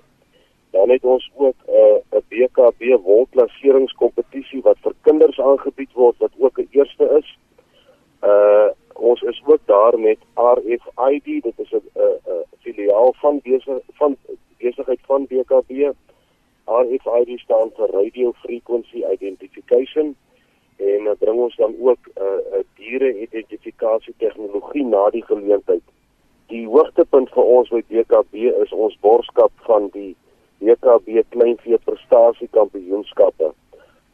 Dan 0.76 0.90
het 0.90 1.04
ons 1.04 1.32
ook 1.36 1.60
'n 1.68 2.00
uh, 2.16 2.22
BKB 2.30 2.82
wolklaseringskompetisie 3.04 4.62
wat 4.62 4.78
vir 4.84 4.94
kinders 5.02 5.40
aangebied 5.40 5.94
word 5.94 6.18
wat 6.24 6.34
ook 6.40 6.60
'n 6.60 6.68
eerste 6.72 7.06
is. 7.20 7.38
Uh 8.32 8.70
ons 8.96 9.22
is 9.22 9.42
ook 9.46 9.60
daar 9.66 10.00
met 10.00 10.20
RFID, 10.34 11.26
dit 11.48 11.58
is 11.64 11.72
'n 11.72 11.84
'n 11.96 12.44
filiaal 12.60 13.14
van 13.14 13.40
besig 13.44 13.80
van 14.00 14.16
besigheid 14.58 15.00
van 15.06 15.26
BKB. 15.26 15.72
RFID 16.66 17.40
staan 17.40 17.70
vir 17.76 17.90
Radio 17.90 18.32
Frequency 18.32 19.04
Identification 19.12 20.16
en 20.78 21.04
dit 21.04 21.08
uh, 21.08 21.20
bring 21.20 21.40
ons 21.40 21.56
dan 21.56 21.76
ook 21.80 22.00
'n 22.08 22.22
uh, 22.22 22.64
diere 22.76 23.20
identifikasie 23.22 24.14
tegnologie 24.18 24.86
na 24.86 25.10
die 25.10 25.26
geleentheid 25.26 25.84
die 26.56 26.68
hoogtepunt 26.72 27.32
vir 27.36 27.50
ons 27.58 27.72
by 27.74 27.82
DKB 27.90 28.48
is 28.64 28.72
ons 28.86 28.96
borgskap 29.04 29.52
van 29.68 29.90
die 29.96 30.14
DKB 30.64 31.24
kleinvee 31.34 31.80
prestasie 31.88 32.48
kampioenskappe 32.56 33.52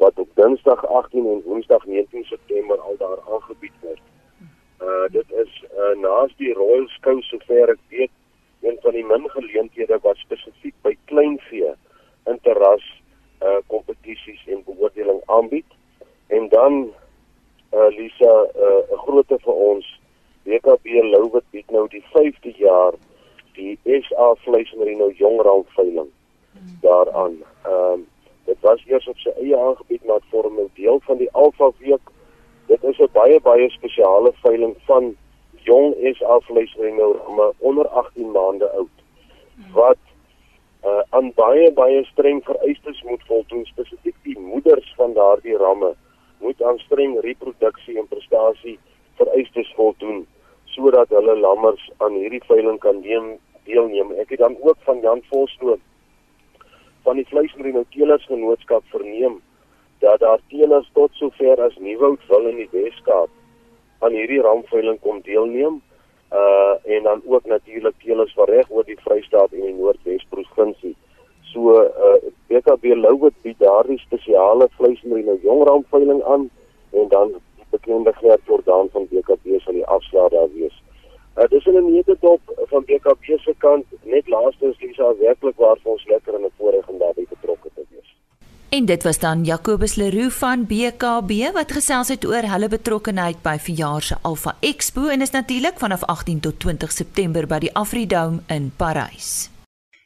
wat 0.02 0.22
op 0.24 0.30
Dinsdag 0.40 0.82
18 0.88 1.28
en 1.34 1.44
Woensdag 1.46 1.86
19 1.86 2.26
September 2.30 2.80
al 2.82 2.98
daar 2.98 3.20
aangebied 3.34 3.76
word. 3.86 4.02
Uh 4.82 5.06
dit 5.14 5.36
is 5.44 5.60
uh 5.84 5.94
naas 6.02 6.34
die 6.42 6.54
Royal 6.58 6.88
Skou 6.96 7.20
sover 7.28 7.76
ek 7.76 7.84
weet 7.94 8.14
een 8.66 8.80
van 8.82 8.98
die 8.98 9.06
min 9.06 9.30
geleenthede 9.36 10.00
wat 10.06 10.18
spesifiek 10.24 10.76
by 10.88 10.96
kleinvee 11.12 11.76
interras 12.34 12.88
uh 13.46 13.60
kompetisies 13.74 14.42
en 14.48 14.66
beoordeling 14.66 15.22
aanbied. 15.38 15.78
En 16.34 16.50
dan 16.50 16.82
uh 17.78 17.90
Lisa 17.98 18.34
uh 18.58 18.82
'n 18.90 19.04
grootte 19.06 19.38
vir 19.46 19.66
ons 19.70 19.98
WKB 20.44 21.04
Louwit 21.12 21.46
bied 21.52 21.72
nou 21.72 21.88
die 21.88 22.04
5de 22.14 22.54
jaar 22.58 22.98
die 23.54 23.78
SA 23.84 24.34
vleismerino 24.46 25.10
jongrand 25.20 25.68
veiling 25.76 26.10
daaraan. 26.82 27.38
Ehm 27.64 27.92
um, 27.94 28.08
dit 28.46 28.58
was 28.66 28.82
eers 28.86 29.08
op 29.08 29.18
sy 29.22 29.32
eie 29.40 29.58
aangebied 29.58 30.06
maar 30.06 30.24
vorm 30.30 30.56
nou 30.56 30.68
deel 30.74 31.00
van 31.06 31.18
die 31.18 31.30
Alpha 31.32 31.70
week. 31.78 32.10
Dit 32.68 32.84
is 32.84 33.00
'n 33.00 33.10
baie 33.14 33.40
baie 33.40 33.70
spesiale 33.70 34.32
veiling 34.42 34.76
van 34.86 35.16
jong 35.64 35.96
SA 36.18 36.40
vleismerino 36.40 37.34
maar 37.36 37.52
onder 37.58 37.88
18 37.88 38.32
maande 38.32 38.70
oud 38.70 38.98
wat 39.74 39.98
uh, 40.86 41.02
aan 41.10 41.32
baie 41.36 41.72
baie 41.72 42.04
streng 42.06 42.44
vereistes 42.44 43.02
moet 43.04 43.24
voldoen 43.26 43.66
spesifiek 43.66 44.16
die 44.24 44.40
moeders 44.40 44.94
van 44.98 45.14
daardie 45.14 45.58
ramme 45.58 45.94
moet 46.40 46.64
aan 46.64 46.80
streng 46.80 47.20
reproduksie 47.20 47.98
en 48.00 48.08
prestasie 48.08 48.80
vereistes 49.22 49.72
voldoen 49.78 50.26
sodat 50.74 51.14
hulle 51.16 51.38
lammers 51.40 51.90
aan 51.98 52.18
hierdie 52.18 52.44
veiling 52.48 52.80
kan 52.84 53.02
neem 53.06 53.34
deelneem. 53.70 54.14
Ek 54.24 54.30
het 54.34 54.40
dan 54.40 54.56
ook 54.62 54.78
van 54.88 55.02
Jan 55.04 55.24
Volsnoot 55.30 55.82
van 57.06 57.18
die 57.18 57.28
vleismerinoteelers 57.28 58.26
genootskap 58.30 58.84
verneem 58.94 59.40
dat 60.02 60.20
daar 60.20 60.40
teelers 60.50 60.90
tot 60.94 61.14
sover 61.14 61.62
as 61.62 61.78
Nieuwoud 61.78 62.26
wil 62.28 62.48
in 62.50 62.60
die 62.62 62.70
Weskaap 62.72 63.30
aan 64.02 64.18
hierdie 64.18 64.42
ramveiling 64.42 65.00
kom 65.02 65.22
deelneem. 65.26 65.82
Uh 66.32 66.74
en 66.96 67.04
dan 67.04 67.22
ook 67.26 67.46
natuurlik 67.46 67.94
teelers 68.04 68.34
van 68.34 68.46
reg 68.50 68.70
oor 68.70 68.86
die 68.86 69.00
Vrystaat 69.04 69.52
en 69.52 69.62
die 69.62 69.74
Noordwes 69.74 70.26
provinsie. 70.30 70.96
So 71.52 71.82
uh 71.84 72.18
BKB 72.48 72.96
Louwit 72.96 73.36
bied 73.42 73.60
daardie 73.60 74.00
spesiale 74.00 74.70
vleismerino 74.78 75.38
jongram 75.42 75.86
veiling 75.90 76.24
aan 76.24 76.50
en 76.92 77.08
dan 77.10 77.34
bekende 77.72 78.14
Gert 78.14 78.42
Jordan 78.46 78.90
van 78.92 79.08
BKB 79.10 79.60
sal 79.64 79.74
die 79.74 79.86
afslaer 79.86 80.30
daar 80.30 80.50
wees. 80.54 80.76
Uh, 81.38 81.48
dis 81.50 81.66
in 81.66 81.78
'n 81.80 81.92
netedop 81.92 82.42
van 82.72 82.84
BKB 82.86 83.24
se 83.40 83.54
kant 83.58 83.86
net 84.04 84.28
laastens 84.28 84.80
Lisa 84.82 85.16
werklik 85.20 85.56
waar 85.58 85.78
vir 85.84 85.92
ons 85.92 86.06
lekker 86.08 86.34
in 86.34 86.46
'n 86.46 86.52
voorreg 86.58 86.88
om 86.88 86.98
daarbey 86.98 87.26
betrokke 87.30 87.70
te 87.76 87.84
wees. 87.90 88.16
En 88.70 88.86
dit 88.86 89.04
was 89.04 89.20
dan 89.20 89.44
Jacobus 89.44 89.96
Leroux 89.96 90.34
van 90.34 90.66
BKB 90.66 91.54
wat 91.54 91.72
gesels 91.72 92.08
het 92.08 92.26
oor 92.26 92.44
hulle 92.54 92.68
betrokkeheid 92.68 93.42
by 93.42 93.58
verjaar 93.58 94.02
se 94.02 94.16
Alpha 94.22 94.56
Expo 94.60 95.08
en 95.08 95.22
is 95.22 95.32
natuurlik 95.32 95.80
vanaf 95.80 96.04
18 96.04 96.40
tot 96.40 96.60
20 96.60 96.92
September 96.92 97.48
by 97.48 97.60
die 97.60 97.74
Afridome 97.76 98.40
in 98.48 98.72
Parys. 98.78 99.50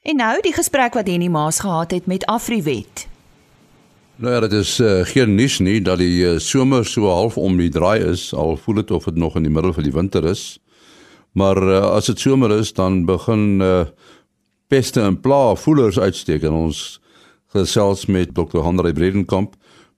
En 0.02 0.16
nou 0.16 0.42
die 0.42 0.54
gesprek 0.54 0.94
wat 0.94 1.08
Henny 1.08 1.28
Maas 1.28 1.60
gehad 1.60 1.92
het 1.92 2.06
met 2.06 2.26
Afriwet. 2.26 3.08
Nou 4.16 4.32
ja, 4.34 4.40
dit 4.40 4.52
is 4.52 4.78
uh, 4.80 5.02
geen 5.04 5.36
nuus 5.36 5.58
nie 5.60 5.82
dat 5.84 6.00
die 6.00 6.22
uh, 6.24 6.38
somer 6.40 6.86
so 6.88 7.10
half 7.12 7.36
om 7.36 7.58
die 7.60 7.68
draai 7.68 8.00
is, 8.00 8.30
al 8.32 8.56
voel 8.56 8.78
dit 8.80 8.92
of 8.96 9.10
dit 9.10 9.18
nog 9.20 9.34
in 9.36 9.44
die 9.44 9.52
middel 9.52 9.74
van 9.76 9.84
die 9.84 9.92
winter 9.92 10.24
is. 10.30 10.44
Maar 11.36 11.60
uh, 11.60 11.80
as 11.98 12.08
dit 12.08 12.20
somer 12.24 12.54
is, 12.56 12.72
dan 12.74 13.02
begin 13.06 13.60
uh, 13.60 13.82
peste 14.72 15.02
en 15.04 15.18
pla 15.20 15.58
voelers 15.60 16.00
uitsteek 16.00 16.46
en 16.48 16.56
ons 16.56 16.80
gesels 17.52 18.06
met 18.08 18.32
Dr. 18.32 18.62
Hanrey 18.64 18.96
Bredenkamp 18.96 19.58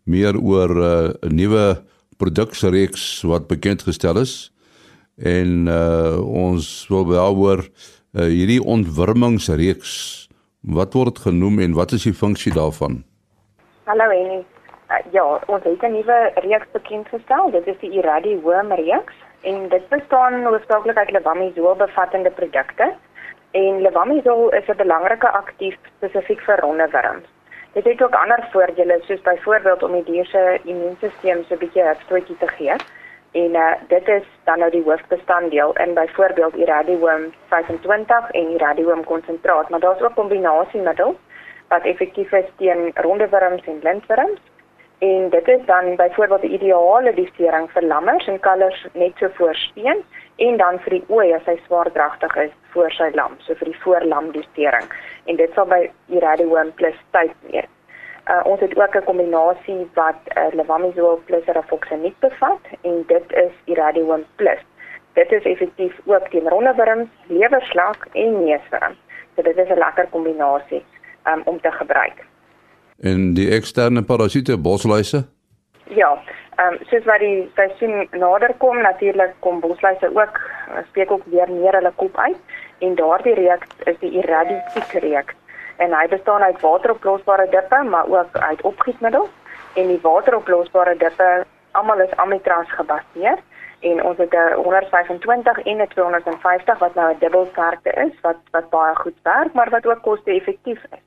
meer 0.09 0.33
oor 0.33 0.73
'n 0.73 1.13
uh, 1.21 1.29
nuwe 1.29 1.83
produksreeks 2.17 3.21
wat 3.21 3.45
bekend 3.47 3.85
gestel 3.85 4.17
is. 4.17 4.49
En 5.21 5.69
uh, 5.69 6.17
ons 6.17 6.85
wil 6.89 7.05
daaroor 7.05 7.61
uh, 7.69 8.25
hierdie 8.25 8.63
ontwurmingsreeks 8.63 9.93
wat 10.61 10.97
word 10.97 11.19
genoem 11.19 11.59
en 11.59 11.77
wat 11.77 11.93
is 11.93 12.09
die 12.09 12.17
funksie 12.17 12.53
daarvan? 12.53 13.03
Hallo 13.87 14.03
Annie. 14.03 14.43
Uh, 14.91 14.97
ja, 15.11 15.23
ons 15.45 15.63
het 15.63 15.81
'n 15.81 15.91
nuwe 15.91 16.31
reeks 16.35 16.71
bekend 16.71 17.07
gestel. 17.07 17.51
Dit 17.51 17.67
is 17.67 17.77
die 17.79 17.91
Iradi 17.91 18.39
Worm 18.41 18.71
reeks 18.71 19.13
en 19.41 19.69
dit 19.69 19.89
bestaan 19.89 20.43
hoofsaaklik 20.43 20.97
uit 20.97 21.11
levamisol 21.11 21.75
bevattende 21.75 22.31
produkte. 22.31 22.93
En 23.51 23.81
levamisol 23.81 24.49
is 24.49 24.67
'n 24.67 24.75
belangrike 24.75 25.29
aktief 25.29 25.77
spesifiek 25.95 26.41
vir 26.41 26.59
ronde 26.59 26.87
wurms. 26.91 27.27
Dit 27.73 27.83
het 27.83 28.03
ook 28.03 28.15
ander 28.15 28.47
voordele 28.51 28.99
soos 29.01 29.21
byvoorbeeld 29.21 29.83
om 29.83 29.91
die 29.91 30.03
dier 30.03 30.25
se 30.25 30.59
immuunstelsel 30.63 31.43
so 31.43 31.53
'n 31.53 31.57
bietjie 31.57 31.83
herstootjie 31.83 32.37
te 32.37 32.47
gee. 32.47 32.75
En 33.31 33.55
uh, 33.55 33.73
dit 33.87 34.07
is 34.07 34.25
dan 34.43 34.59
nou 34.59 34.71
die 34.71 34.83
hoofbestanddeel 34.83 35.73
in 35.73 35.93
byvoorbeeld 35.93 36.55
Iradium 36.55 37.33
25 37.47 38.29
en 38.31 38.49
Iradium 38.49 39.03
konsentraat, 39.03 39.69
maar 39.69 39.79
daar's 39.79 40.01
ook 40.01 40.15
kombinasiemiddels 40.15 41.15
wat 41.67 41.83
effektief 41.83 42.31
is 42.31 42.45
teen 42.55 42.91
ronde 42.95 43.27
wurms 43.29 43.65
en 43.65 43.79
lintwurms. 43.83 44.39
En 44.97 45.29
dit 45.29 45.47
is 45.47 45.65
dan 45.65 45.95
byvoorbeeld 45.95 46.41
die 46.41 46.49
ideale 46.59 47.13
dosering 47.13 47.71
vir 47.71 47.83
lammers 47.83 48.27
en 48.27 48.39
kalvers 48.39 48.85
net 48.93 49.11
so 49.15 49.29
voor 49.33 49.55
speen 49.55 50.03
en 50.35 50.57
dan 50.57 50.79
vir 50.79 50.95
die 50.97 51.03
ooi 51.07 51.33
as 51.33 51.45
hy 51.45 51.53
swaardragtig 51.65 52.35
is 52.35 52.55
voor 52.73 52.91
sy 52.91 53.11
lam, 53.13 53.35
so 53.45 53.53
vir 53.59 53.69
die 53.69 53.79
voorlam 53.83 54.31
dosering. 54.31 54.89
En 55.25 55.37
dit 55.37 55.53
sal 55.53 55.69
by 55.69 55.83
Iradium 56.09 56.73
plus 56.81 56.97
tyd 57.11 57.35
meer. 57.51 57.69
Uh, 58.27 58.41
ons 58.49 58.59
het 58.59 58.73
ook 58.79 58.95
'n 58.95 59.03
kombinasie 59.03 59.87
wat 59.93 60.33
uh, 60.33 60.47
levamisol 60.51 61.21
plus 61.25 61.45
rafoxanit 61.45 62.19
bevat 62.19 62.73
en 62.81 63.03
dit 63.07 63.31
is 63.33 63.53
Iradium 63.65 64.25
plus. 64.35 64.65
Dit 65.13 65.31
is 65.31 65.43
effektief 65.43 65.93
ook 66.05 66.27
teen 66.29 66.49
ronde 66.49 66.73
wurms, 66.75 67.09
lewerslag 67.27 67.97
en 68.13 68.45
neuswurm. 68.45 68.97
So 69.35 69.41
dit 69.41 69.57
is 69.57 69.69
'n 69.69 69.77
lekker 69.77 70.07
kombinasie 70.09 70.83
um, 71.27 71.41
om 71.45 71.61
te 71.61 71.71
gebruik. 71.71 72.25
En 72.99 73.33
die 73.33 73.49
eksterne 73.51 74.03
parasiete 74.03 74.57
bosluise? 74.57 75.25
Ja, 75.83 76.21
ehm 76.55 76.73
um, 76.73 76.79
soos 76.89 77.03
wat 77.05 77.19
die 77.19 77.49
seisoen 77.55 78.07
nader 78.11 78.53
kom, 78.57 78.81
natuurlik 78.81 79.33
kom 79.39 79.59
bosluise 79.59 80.09
ook 80.13 80.39
steek 80.89 81.11
ook 81.11 81.25
weer 81.25 81.51
meer 81.51 81.73
hulle 81.73 81.91
kop 81.95 82.17
uit 82.17 82.37
en 82.79 82.95
daardie 82.95 83.33
reeks 83.33 83.67
is 83.85 83.99
die 83.99 84.11
Iraditic 84.11 84.91
reeks 85.03 85.35
en 85.77 85.93
hy 85.93 86.07
bestaan 86.07 86.41
uit 86.41 86.61
wateroplosbare 86.61 87.49
dippe 87.49 87.83
maar 87.83 88.09
ook 88.09 88.37
uit 88.37 88.61
opgietmiddels 88.61 89.29
en 89.73 89.87
die 89.87 89.99
wateroplosbare 90.01 90.97
dippe 90.97 91.45
almal 91.71 92.01
is 92.05 92.15
amitraz 92.15 92.69
gebaseer 92.79 93.37
en 93.89 94.03
ons 94.03 94.17
het 94.17 94.33
'n 94.33 94.53
125 94.63 95.59
en 95.59 95.81
'n 95.81 95.87
250 95.87 96.79
wat 96.79 96.95
nou 96.95 97.13
'n 97.13 97.19
dubbelsterkte 97.19 97.91
is 98.05 98.13
wat 98.21 98.39
wat 98.51 98.69
baie 98.69 98.95
goed 98.95 99.19
werk 99.23 99.53
maar 99.53 99.69
wat 99.69 99.85
ook 99.85 100.01
koste-effektief 100.01 100.83
is. 100.91 101.03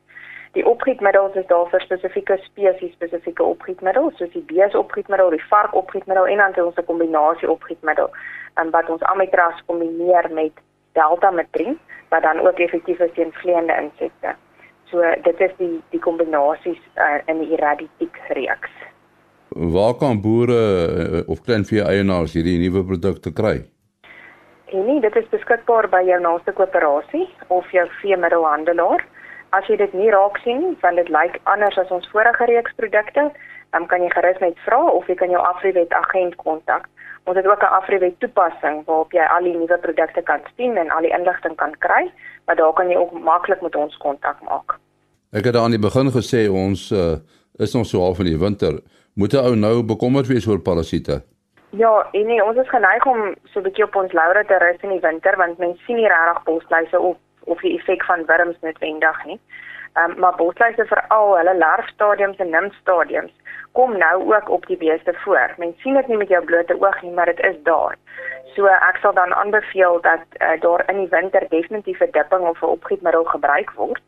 Die 0.59 0.67
opgietmiddels 0.67 1.37
is 1.39 1.47
daar 1.47 1.69
vir 1.71 1.83
spesifieke 1.85 2.37
spesies 2.43 2.95
spesifieke 2.97 3.45
opgietmiddels 3.47 4.17
soos 4.19 4.33
die 4.35 4.43
bees 4.49 4.75
opgietmiddel, 4.75 5.31
die 5.31 5.45
vark 5.51 5.75
opgietmiddel 5.79 6.27
en 6.27 6.43
dan 6.43 6.65
ons 6.65 6.79
'n 6.79 6.89
kombinasie 6.91 7.51
opgietmiddel 7.51 8.11
um, 8.59 8.71
wat 8.71 8.91
ons 8.91 9.03
amitraz 9.03 9.63
kombineer 9.67 10.27
met 10.35 10.53
deltametrin 10.99 11.79
wat 12.11 12.23
dan 12.23 12.41
ook 12.47 12.59
effektief 12.59 12.99
is 12.99 13.13
teen 13.15 13.33
vleiende 13.33 13.77
insekte. 13.83 14.35
So 14.91 14.99
dit 15.23 15.41
is 15.41 15.53
die 15.59 15.83
die 15.91 16.01
kombinasies 16.01 16.83
uh, 16.97 17.21
in 17.27 17.39
die 17.39 17.53
Iraditic 17.55 18.19
reeks. 18.29 18.73
Waar 19.49 19.95
kan 19.95 20.21
boere 20.21 20.63
uh, 20.87 21.29
of 21.31 21.43
kleinvee 21.47 21.83
eienaars 21.83 22.35
hierdie 22.35 22.59
nuwe 22.59 22.85
produkte 22.85 23.33
kry? 23.33 23.63
En 24.71 24.85
nee, 24.87 25.01
dit 25.01 25.17
is 25.17 25.31
beskikbaar 25.31 25.89
by 25.91 26.03
jou 26.07 26.21
naaste 26.23 26.53
koöperasie 26.53 27.29
of 27.49 27.71
jou 27.71 27.87
veemiddelhandelaar. 28.03 29.07
As 29.51 29.67
jy 29.67 29.77
dit 29.77 29.93
nie 29.99 30.11
raak 30.11 30.39
sien 30.45 30.61
nie, 30.63 30.77
want 30.81 30.97
dit 30.97 31.09
lyk 31.09 31.41
anders 31.51 31.79
as 31.79 31.91
ons 31.91 32.09
vorige 32.13 32.47
reeks 32.47 32.75
produkte, 32.79 33.31
dan 33.75 33.87
kan 33.91 34.03
jy 34.03 34.11
gerus 34.15 34.39
net 34.43 34.59
vra 34.67 34.79
of 34.91 35.09
jy 35.11 35.17
kan 35.19 35.31
jou 35.31 35.41
Afriwet 35.43 35.93
agent 35.93 36.37
kontak. 36.43 36.87
Ons 37.27 37.37
het 37.37 37.47
ook 37.47 37.63
'n 37.63 37.75
Afriwet 37.79 38.21
toepassing 38.21 38.85
waarop 38.87 39.13
jy 39.13 39.25
al 39.27 39.43
die 39.43 39.57
nuwe 39.57 39.79
produkte 39.79 40.23
kan 40.23 40.41
sien 40.57 40.77
en 40.77 40.91
al 40.91 41.03
die 41.03 41.15
inligting 41.19 41.57
kan 41.57 41.75
kry, 41.79 42.13
maar 42.47 42.57
daar 42.57 42.73
kan 42.73 42.89
jy 42.89 42.97
ook 42.97 43.13
maklik 43.13 43.61
met 43.61 43.77
ons 43.77 43.97
kontak 43.97 44.41
maak. 44.43 44.79
Ek 45.33 45.45
het 45.45 45.57
aan 45.57 45.71
die 45.71 45.79
begin 45.79 46.11
gesê 46.11 46.51
ons 46.51 46.91
uh, 46.91 47.19
is 47.59 47.75
nog 47.75 47.87
so 47.87 48.01
half 48.01 48.19
in 48.19 48.25
die 48.25 48.39
winter. 48.39 48.81
Moet 49.15 49.33
'n 49.33 49.45
ou 49.45 49.55
nou 49.55 49.83
bekommerd 49.83 50.27
wees 50.27 50.47
oor 50.47 50.61
parasiete? 50.61 51.23
Ja, 51.71 52.09
en 52.13 52.27
nee, 52.27 52.45
ons 52.45 52.57
is 52.57 52.69
geneig 52.69 53.07
om 53.07 53.35
so 53.45 53.61
'n 53.61 53.63
bietjie 53.63 53.85
op 53.85 53.97
ons 53.97 54.13
laure 54.13 54.45
te 54.45 54.59
rus 54.59 54.81
in 54.81 54.89
die 54.89 55.01
winter 55.01 55.37
want 55.37 55.59
mense 55.59 55.83
sien 55.85 55.97
nie 55.97 56.09
regtig 56.09 56.43
bosluise 56.43 57.01
op 57.01 57.19
of 57.45 57.61
die 57.61 57.79
effek 57.79 58.05
van 58.05 58.27
wurms 58.27 58.61
noodwendig 58.61 59.25
nie. 59.25 59.41
Ehm 59.93 60.11
um, 60.11 60.19
maar 60.19 60.37
bosluise 60.37 60.87
veral 60.87 61.37
hulle 61.37 61.57
larfstadiums 61.59 62.37
en 62.37 62.51
nimfstadiums 62.51 63.33
kom 63.73 63.97
nou 63.99 64.35
ook 64.35 64.49
op 64.49 64.67
die 64.67 64.77
beeste 64.77 65.15
voor. 65.15 65.55
Mens 65.57 65.81
sien 65.81 65.95
dit 65.95 66.07
nie 66.07 66.17
met 66.17 66.29
jou 66.29 66.45
blote 66.45 66.81
oog 66.81 67.03
nie, 67.03 67.13
maar 67.13 67.27
dit 67.27 67.41
is 67.41 67.57
daar. 67.63 67.97
So 68.55 68.67
ek 68.67 68.99
sal 69.03 69.15
dan 69.15 69.35
aanbeveel 69.35 70.01
dat 70.01 70.23
uh, 70.39 70.61
daar 70.61 70.83
in 70.91 70.97
die 70.97 71.09
winter 71.11 71.47
definitief 71.49 72.01
'n 72.01 72.11
dipping 72.11 72.47
of 72.49 72.63
'n 72.63 72.75
opgietmiddel 72.77 73.25
gebruik 73.25 73.71
word. 73.71 74.03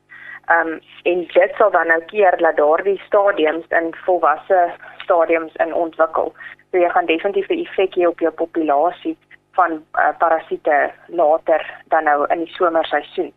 Ehm 0.47 0.69
um, 0.69 0.81
en 1.03 1.27
dit 1.27 1.53
sal 1.57 1.71
dan 1.71 1.87
nou 1.87 2.01
keer 2.05 2.37
dat 2.37 2.57
daardie 2.57 3.01
stadiums 3.07 3.67
in 3.69 3.95
volwasse 4.05 4.71
stadiums 4.97 5.55
in 5.55 5.75
ontwikkel. 5.75 6.35
So 6.71 6.79
jy 6.79 6.89
gaan 6.89 7.07
definitief 7.07 7.49
'n 7.49 7.65
effek 7.65 7.95
hê 7.95 8.07
op 8.07 8.19
jou 8.19 8.33
populasie 8.33 9.17
van 9.53 9.73
uh, 9.73 10.09
parasiete 10.19 10.91
later 11.07 11.83
dan 11.85 12.05
nou 12.05 12.27
in 12.29 12.39
die 12.39 12.55
somerseisoen. 12.55 13.33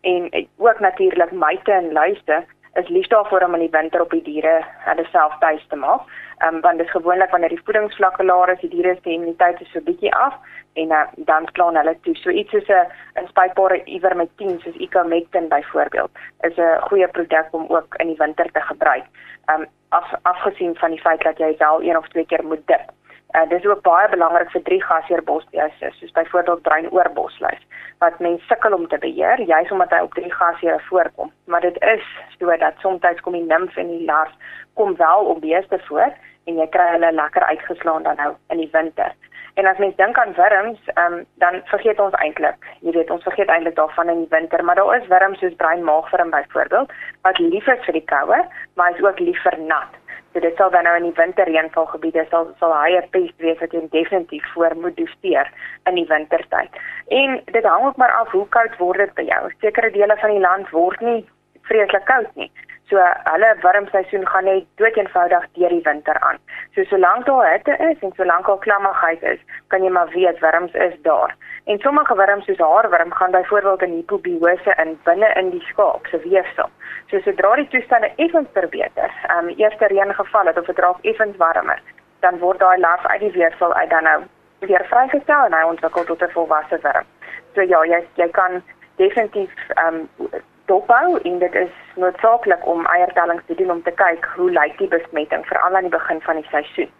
En 0.00 0.28
uh, 0.30 0.46
ook 0.56 0.80
natuurlik 0.80 1.30
myte 1.30 1.72
en 1.72 1.92
luise 1.92 2.44
is 2.74 2.88
lief 2.88 3.06
daarvoor 3.06 3.42
om 3.42 3.54
in 3.54 3.60
die 3.60 3.70
winter 3.70 4.00
op 4.00 4.10
die 4.10 4.22
diere 4.22 4.64
hulle 4.86 5.04
self 5.10 5.38
tuis 5.38 5.66
te 5.68 5.76
maak. 5.76 6.00
Ehm 6.38 6.54
um, 6.54 6.60
want 6.60 6.78
dit 6.78 6.86
is 6.86 6.92
gewoonlik 6.92 7.30
wanneer 7.30 7.48
die 7.48 7.64
voedingsvlakke 7.64 8.24
laer 8.24 8.52
is, 8.52 8.60
die 8.60 8.70
diere 8.70 8.96
se 9.02 9.10
immuniteit 9.10 9.60
is 9.60 9.72
so 9.72 9.80
bietjie 9.80 10.14
af 10.14 10.34
en 10.72 10.90
uh, 10.90 11.02
dan 11.16 11.48
klaan 11.52 11.76
hulle 11.76 11.96
toe. 12.00 12.14
So 12.16 12.30
iets 12.30 12.50
soos 12.50 12.68
'n 12.68 12.86
inspuitbare 13.22 13.82
ivermectin 13.84 14.60
soos 14.60 14.74
Ivermectin 14.74 15.48
byvoorbeeld 15.48 16.10
is 16.40 16.56
'n 16.56 16.80
goeie 16.88 17.08
produk 17.08 17.48
om 17.50 17.66
ook 17.68 17.94
in 17.94 18.06
die 18.06 18.16
winter 18.18 18.52
te 18.52 18.60
gebruik. 18.60 19.04
Ehm 19.44 19.60
um, 19.60 19.66
af, 19.88 20.14
afgesien 20.22 20.76
van 20.76 20.90
die 20.90 21.00
feit 21.00 21.22
dat 21.22 21.38
jy 21.38 21.54
wel 21.58 21.82
een 21.82 21.96
of 21.96 22.08
twee 22.08 22.26
keer 22.26 22.44
moet 22.44 22.66
dip. 22.66 22.86
Uh, 23.30 23.48
dit 23.48 23.58
is 23.58 23.66
ook 23.70 23.82
baie 23.86 24.08
belangrik 24.10 24.50
vir 24.50 24.62
drie 24.66 24.80
gasheerbosluise, 24.82 25.90
soos 25.98 26.14
byvoorbeeld 26.16 26.62
bruinoorbosluis, 26.62 27.60
wat 28.02 28.18
mense 28.18 28.44
sukkel 28.50 28.74
om 28.74 28.88
te 28.88 28.98
beheer, 28.98 29.40
juis 29.46 29.70
omdat 29.70 29.92
hy 29.94 30.00
op 30.02 30.14
drie 30.18 30.32
gasheer 30.34 30.82
voorkom. 30.88 31.30
Maar 31.46 31.60
dit 31.60 31.78
is 31.92 32.06
so 32.38 32.56
dat 32.56 32.74
soms 32.82 33.20
kom 33.20 33.38
die 33.38 33.46
nimf 33.46 33.76
en 33.76 33.86
die 33.86 34.04
lars 34.04 34.34
kom 34.74 34.96
wel 34.96 35.30
op 35.34 35.40
beeste 35.40 35.78
voor 35.86 36.10
en 36.44 36.58
jy 36.58 36.66
kry 36.74 36.88
hulle 36.96 37.12
lekker 37.12 37.46
uitgeslaan 37.52 38.02
dan 38.02 38.16
nou 38.16 38.32
in 38.48 38.64
die 38.64 38.72
winter. 38.72 39.14
En 39.54 39.66
as 39.66 39.78
mens 39.78 39.96
dink 39.96 40.18
aan 40.18 40.34
wurms, 40.34 40.80
um, 40.94 41.24
dan 41.42 41.60
vergeet 41.70 42.00
ons 42.00 42.14
eintlik, 42.24 42.66
jy 42.80 42.94
weet, 42.96 43.10
ons 43.10 43.26
vergeet 43.26 43.50
eintlik 43.50 43.76
daarvan 43.76 44.08
in 44.08 44.24
die 44.24 44.32
winter, 44.34 44.64
maar 44.64 44.78
daar 44.78 44.96
is 44.96 45.08
wurms 45.10 45.38
soos 45.38 45.56
bruinmaagwurm 45.62 46.30
byvoorbeeld 46.30 46.92
wat 47.26 47.38
lief 47.38 47.66
is 47.66 47.84
vir 47.86 47.98
die 47.98 48.06
koue, 48.10 48.44
maar 48.74 48.94
is 48.94 49.02
ook 49.04 49.18
lief 49.22 49.42
vir 49.46 49.58
nat. 49.70 49.99
So 50.32 50.40
dit 50.40 50.56
sal 50.56 50.70
dan 50.70 50.84
nou 50.86 50.96
in 50.96 51.08
die 51.08 51.16
winterreënvalgebiede 51.16 52.26
sal 52.30 52.50
sal 52.58 52.74
hy 52.74 52.94
'n 52.98 53.08
pest 53.10 53.36
wees 53.42 53.58
wat 53.58 53.72
jy 53.72 53.80
definitief 53.90 54.44
voor 54.52 54.76
moet 54.76 54.96
doseer 54.96 55.50
in 55.90 55.94
die 55.94 56.06
wintertyd. 56.06 56.70
En 57.08 57.40
dit 57.44 57.64
hang 57.64 57.86
ook 57.86 57.96
maar 57.96 58.12
af 58.12 58.30
hoe 58.30 58.48
koud 58.48 58.76
word 58.78 58.98
dit 58.98 59.14
by 59.14 59.22
jou. 59.22 59.52
Sekere 59.60 59.90
dele 59.90 60.16
van 60.16 60.30
die 60.30 60.40
land 60.40 60.70
word 60.70 61.00
nie 61.00 61.26
vreeslik 61.62 62.04
koud 62.04 62.34
nie. 62.34 62.50
So 62.90 62.98
hulle 62.98 63.50
wurmseisoen 63.62 64.26
gaan 64.28 64.44
net 64.44 64.64
doeteenvoudig 64.80 65.44
deur 65.58 65.68
die 65.68 65.82
winter 65.82 66.18
aan. 66.26 66.38
So 66.74 66.82
solank 66.90 67.26
daar 67.26 67.52
hitte 67.52 67.76
is 67.90 68.02
en 68.06 68.12
solank 68.16 68.48
al 68.48 68.58
klammigheid 68.64 69.22
is, 69.22 69.38
kan 69.68 69.84
jy 69.84 69.92
maar 69.94 70.10
weet 70.14 70.40
wurms 70.42 70.74
is 70.74 70.96
daar. 71.02 71.36
En 71.70 71.78
sommige 71.78 72.16
wurms 72.18 72.44
soos 72.44 72.58
haarwurm 72.58 73.12
gaan 73.12 73.30
byvoorbeeld 73.30 73.82
in 73.82 73.94
hipobiose 74.00 74.74
in 74.84 74.98
binne 75.04 75.30
in 75.42 75.50
die 75.50 75.62
skaap 75.68 76.06
se 76.06 76.18
weefsel. 76.18 76.70
So 77.10 77.20
sodra 77.20 77.54
die 77.62 77.68
toestande 77.68 78.10
effens 78.16 78.50
verbeter, 78.58 79.14
ehm 79.28 79.48
um, 79.48 79.54
eerste 79.56 79.86
reëngeval 79.86 80.46
het 80.46 80.58
of 80.58 80.66
dit 80.66 80.78
raak 80.78 80.98
effens 81.12 81.36
warmer, 81.36 81.82
dan 82.20 82.38
word 82.38 82.58
daai 82.58 82.78
larf 82.78 83.06
uit 83.06 83.20
die 83.20 83.32
weefsel 83.38 83.74
uit 83.74 83.90
dan 83.90 84.02
nou 84.02 84.20
weer 84.58 84.86
vrygestel 84.90 85.44
en 85.46 85.54
hy 85.54 85.62
ontwikkel 85.68 86.04
tot 86.04 86.22
'n 86.22 86.34
volwasse 86.34 86.78
wurm. 86.82 87.06
So 87.54 87.62
ja, 87.62 87.84
jy 87.84 88.06
jy 88.14 88.28
kan 88.30 88.62
definitief 88.96 89.54
ehm 89.68 89.94
um, 89.94 90.30
dophou 90.70 91.18
en 91.28 91.38
dit 91.38 91.54
is 91.54 91.72
noodsaaklik 92.02 92.66
om 92.72 92.86
eiertellings 92.86 93.46
te 93.46 93.54
doen 93.58 93.70
om 93.74 93.82
te 93.82 93.94
kyk 94.02 94.28
hoe 94.36 94.50
lyk 94.54 94.76
die 94.78 94.90
besmetting 94.92 95.42
veral 95.48 95.76
aan 95.76 95.88
die 95.88 95.96
begin 95.96 96.20
van 96.26 96.38
die 96.38 96.50
seisoen 96.50 96.92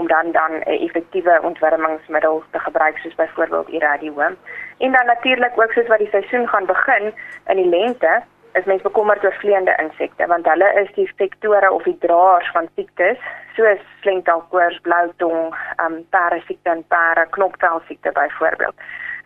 om 0.00 0.08
dan 0.12 0.32
dan 0.32 0.52
'n 0.58 0.78
effektiewe 0.86 1.34
ontwurmingsmiddel 1.50 2.42
te 2.50 2.58
gebruik 2.58 2.98
soos 2.98 3.14
byvoorbeeld 3.14 3.68
iradium. 3.68 4.36
En 4.78 4.92
dan 4.92 5.06
natuurlik 5.06 5.60
ook 5.60 5.72
soos 5.72 5.86
wat 5.92 5.98
die 5.98 6.14
seisoen 6.16 6.48
gaan 6.48 6.66
begin 6.66 7.14
in 7.46 7.56
die 7.56 7.68
lente 7.76 8.22
is 8.52 8.64
mens 8.64 8.82
bekommerd 8.82 9.24
oor 9.24 9.36
vleiende 9.40 9.74
insekte 9.84 10.26
want 10.26 10.46
hulle 10.46 10.72
is 10.82 10.94
die 10.94 11.12
vektore 11.16 11.72
of 11.72 11.82
die 11.82 11.98
draers 11.98 12.50
van 12.50 12.68
siektes 12.74 13.18
soos 13.56 13.82
slengtelkoors, 14.00 14.80
blou 14.80 15.06
tong, 15.16 15.54
ehm 15.76 15.92
um, 15.92 16.06
pere 16.10 16.40
siekte 16.46 16.70
en 16.70 16.84
pere 16.86 17.26
knopvel 17.30 17.80
siekte 17.86 18.12
byvoorbeeld. 18.12 18.74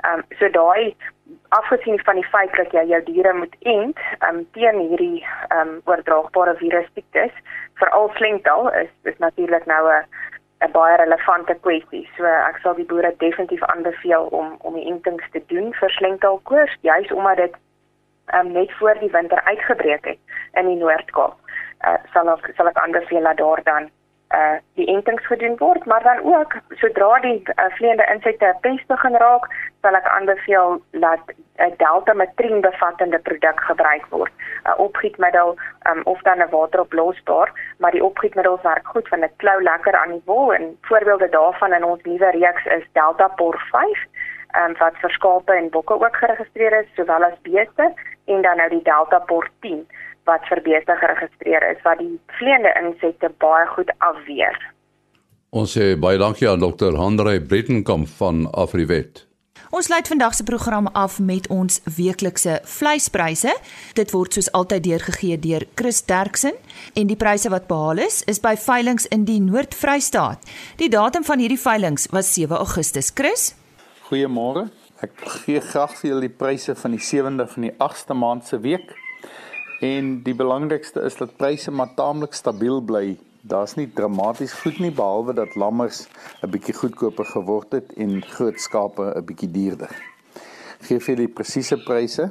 Ehm 0.00 0.18
um, 0.18 0.24
so 0.38 0.48
daai 0.48 0.96
afgesien 1.58 1.98
van 2.06 2.18
die 2.20 2.28
feit 2.32 2.54
dat 2.56 2.72
jy 2.72 2.84
jou 2.88 3.00
diere 3.04 3.32
moet 3.36 3.56
ent 3.68 3.98
um, 4.28 4.42
teen 4.56 4.78
hierdie 4.88 5.24
um, 5.56 5.80
oordraagbare 5.90 6.54
virus 6.60 6.88
siektes, 6.94 7.34
veral 7.80 8.10
slengtel 8.16 8.70
is 8.82 8.92
is 9.10 9.18
natuurlik 9.24 9.66
nou 9.66 9.82
'n 9.88 10.04
'n 10.64 10.72
baie 10.72 10.96
relevante 10.96 11.54
kwessie. 11.60 12.08
So 12.16 12.24
ek 12.24 12.58
sal 12.62 12.74
die 12.74 12.88
boere 12.92 13.14
definitief 13.18 13.62
aanbeveel 13.62 14.28
om 14.40 14.56
om 14.60 14.74
die 14.74 14.86
entings 14.92 15.30
te 15.30 15.42
doen 15.46 15.72
vir 15.80 15.90
slengtelkoors, 15.90 16.76
juis 16.80 17.12
omdat 17.12 17.36
dit 17.36 17.54
um, 18.34 18.52
net 18.52 18.72
voor 18.78 18.98
die 18.98 19.10
winter 19.10 19.42
uitgebreek 19.42 20.04
het 20.04 20.18
in 20.52 20.66
die 20.66 20.80
Noord-Kaap. 20.84 21.36
Uh, 21.86 21.98
sal 22.12 22.28
ek 22.28 22.52
sal 22.56 22.70
ek 22.70 22.78
aanbeveel 22.78 23.22
dat 23.22 23.36
daar 23.36 23.62
dan 23.62 23.90
uh 24.33 24.57
die 24.75 24.87
entings 24.87 25.27
gedoen 25.27 25.57
word, 25.59 25.85
maar 25.85 26.03
dan 26.03 26.21
ook 26.35 26.57
sodra 26.81 27.18
die 27.21 27.42
uh, 27.45 27.64
vleiende 27.77 28.07
insekte 28.14 28.55
pes 28.61 28.81
begin 28.87 29.16
raak, 29.21 29.49
sal 29.85 29.99
ek 29.99 30.09
aanbeveel 30.16 30.81
dat 30.90 31.25
'n 31.29 31.37
uh, 31.62 31.71
deltametrin 31.77 32.61
bevattende 32.61 33.18
produk 33.18 33.61
gebruik 33.61 34.07
word. 34.09 34.33
'n 34.33 34.71
uh, 34.71 34.79
Opgietmiddel 34.87 35.57
um, 35.90 36.01
of 36.05 36.23
dan 36.23 36.38
'n 36.38 36.51
wateroplosbaar, 36.51 37.53
maar 37.79 37.90
die 37.90 38.05
opgietmiddels 38.05 38.62
werk 38.62 38.87
goed 38.87 39.09
want 39.09 39.23
dit 39.23 39.37
klou 39.37 39.62
lekker 39.62 39.95
aan 39.97 40.11
die 40.11 40.23
wol 40.25 40.55
en 40.55 40.79
voorbeelde 40.81 41.29
daarvan 41.29 41.73
in 41.73 41.85
ons 41.85 42.03
nuwe 42.03 42.31
reeks 42.31 42.64
is 42.64 42.87
Delta 42.92 43.29
Por 43.29 43.59
5 43.71 44.07
um, 44.61 44.75
wat 44.79 44.97
vir 45.03 45.11
skape 45.11 45.53
en 45.53 45.71
bokke 45.71 45.95
ook 45.95 46.16
geregistreer 46.16 46.81
is 46.81 46.95
sowel 46.95 47.25
as 47.25 47.40
beeste 47.42 47.92
en 48.25 48.42
dan 48.42 48.57
nou 48.57 48.68
die 48.68 48.83
Delta 48.83 49.18
Por 49.18 49.49
10 49.61 49.87
wat 50.28 50.46
vir 50.50 50.62
beeste 50.62 50.96
geregistreer 51.00 51.64
is 51.70 51.82
wat 51.87 51.98
die 51.98 52.14
vleiende 52.38 52.72
insekte 52.82 53.32
baie 53.42 53.66
goed 53.74 53.90
afweer. 53.98 54.56
Ons 55.52 55.74
sê 55.76 55.92
baie 56.00 56.20
dankie 56.20 56.48
aan 56.48 56.62
Dr. 56.62 56.96
Andre 56.96 57.40
Brettenkamp 57.40 58.08
van 58.16 58.46
Afriwet. 58.52 59.26
Ons 59.72 59.87
sluit 59.88 60.08
vandag 60.08 60.35
se 60.37 60.44
program 60.44 60.87
af 60.92 61.18
met 61.18 61.46
ons 61.48 61.80
weeklikse 61.96 62.58
vleispryse. 62.68 63.52
Dit 63.96 64.11
word 64.12 64.37
soos 64.37 64.50
altyd 64.52 64.85
deurgegee 64.85 65.38
deur 65.40 65.64
Chris 65.80 66.02
Derksen 66.04 66.58
en 66.92 67.08
die 67.08 67.16
pryse 67.16 67.48
wat 67.52 67.70
behaal 67.70 68.02
is 68.04 68.20
is 68.28 68.40
by 68.40 68.52
veilinge 68.61 69.08
in 69.16 69.24
die 69.24 69.40
Noord-Vrystaat. 69.40 70.44
Die 70.76 70.90
datum 70.92 71.24
van 71.24 71.40
hierdie 71.40 71.61
veilinge 71.61 72.04
was 72.12 72.35
7 72.35 72.56
Augustus. 72.56 73.08
Chris? 73.16 73.54
Goeiemôre. 74.11 74.68
Ek 75.00 75.16
gee 75.42 75.61
graag 75.61 75.96
vir 75.98 76.11
julle 76.11 76.26
die 76.28 76.37
pryse 76.37 76.76
van 76.78 76.92
die 76.92 77.00
7de 77.02 77.48
van 77.54 77.68
die 77.68 77.72
8ste 77.80 78.14
maand 78.14 78.46
se 78.46 78.61
week. 78.61 78.92
En 79.83 80.21
die 80.23 80.35
belangrikste 80.38 81.01
is 81.03 81.16
dat 81.18 81.33
pryse 81.37 81.71
maar 81.75 81.95
taamlik 81.99 82.37
stabiel 82.38 82.81
bly. 82.87 83.16
Daar's 83.40 83.73
nie 83.75 83.88
dramaties 83.90 84.53
goed 84.61 84.77
nie 84.79 84.92
behalwe 84.95 85.33
dat 85.35 85.57
lammers 85.59 86.05
'n 86.42 86.51
bietjie 86.51 86.75
goedkoper 86.75 87.27
geword 87.27 87.73
het 87.73 87.88
en 88.05 88.23
groot 88.23 88.61
skape 88.61 89.03
'n 89.16 89.25
bietjie 89.25 89.51
duurder. 89.51 89.90
Geef 90.87 91.05
vir 91.05 91.16
die 91.16 91.29
presiese 91.29 91.83
pryse. 91.83 92.31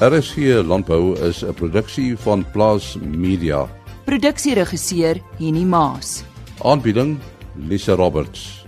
RC 0.00 0.64
landbou 0.64 1.18
is 1.28 1.44
'n 1.44 1.54
produksie 1.54 2.16
van 2.16 2.44
Plaas 2.52 2.96
Media. 3.00 3.68
Produksieregisseur 4.04 5.20
Henny 5.38 5.64
Maas. 5.64 6.22
Aanbieding 6.62 7.18
Lisa 7.54 7.94
Roberts 7.94 8.67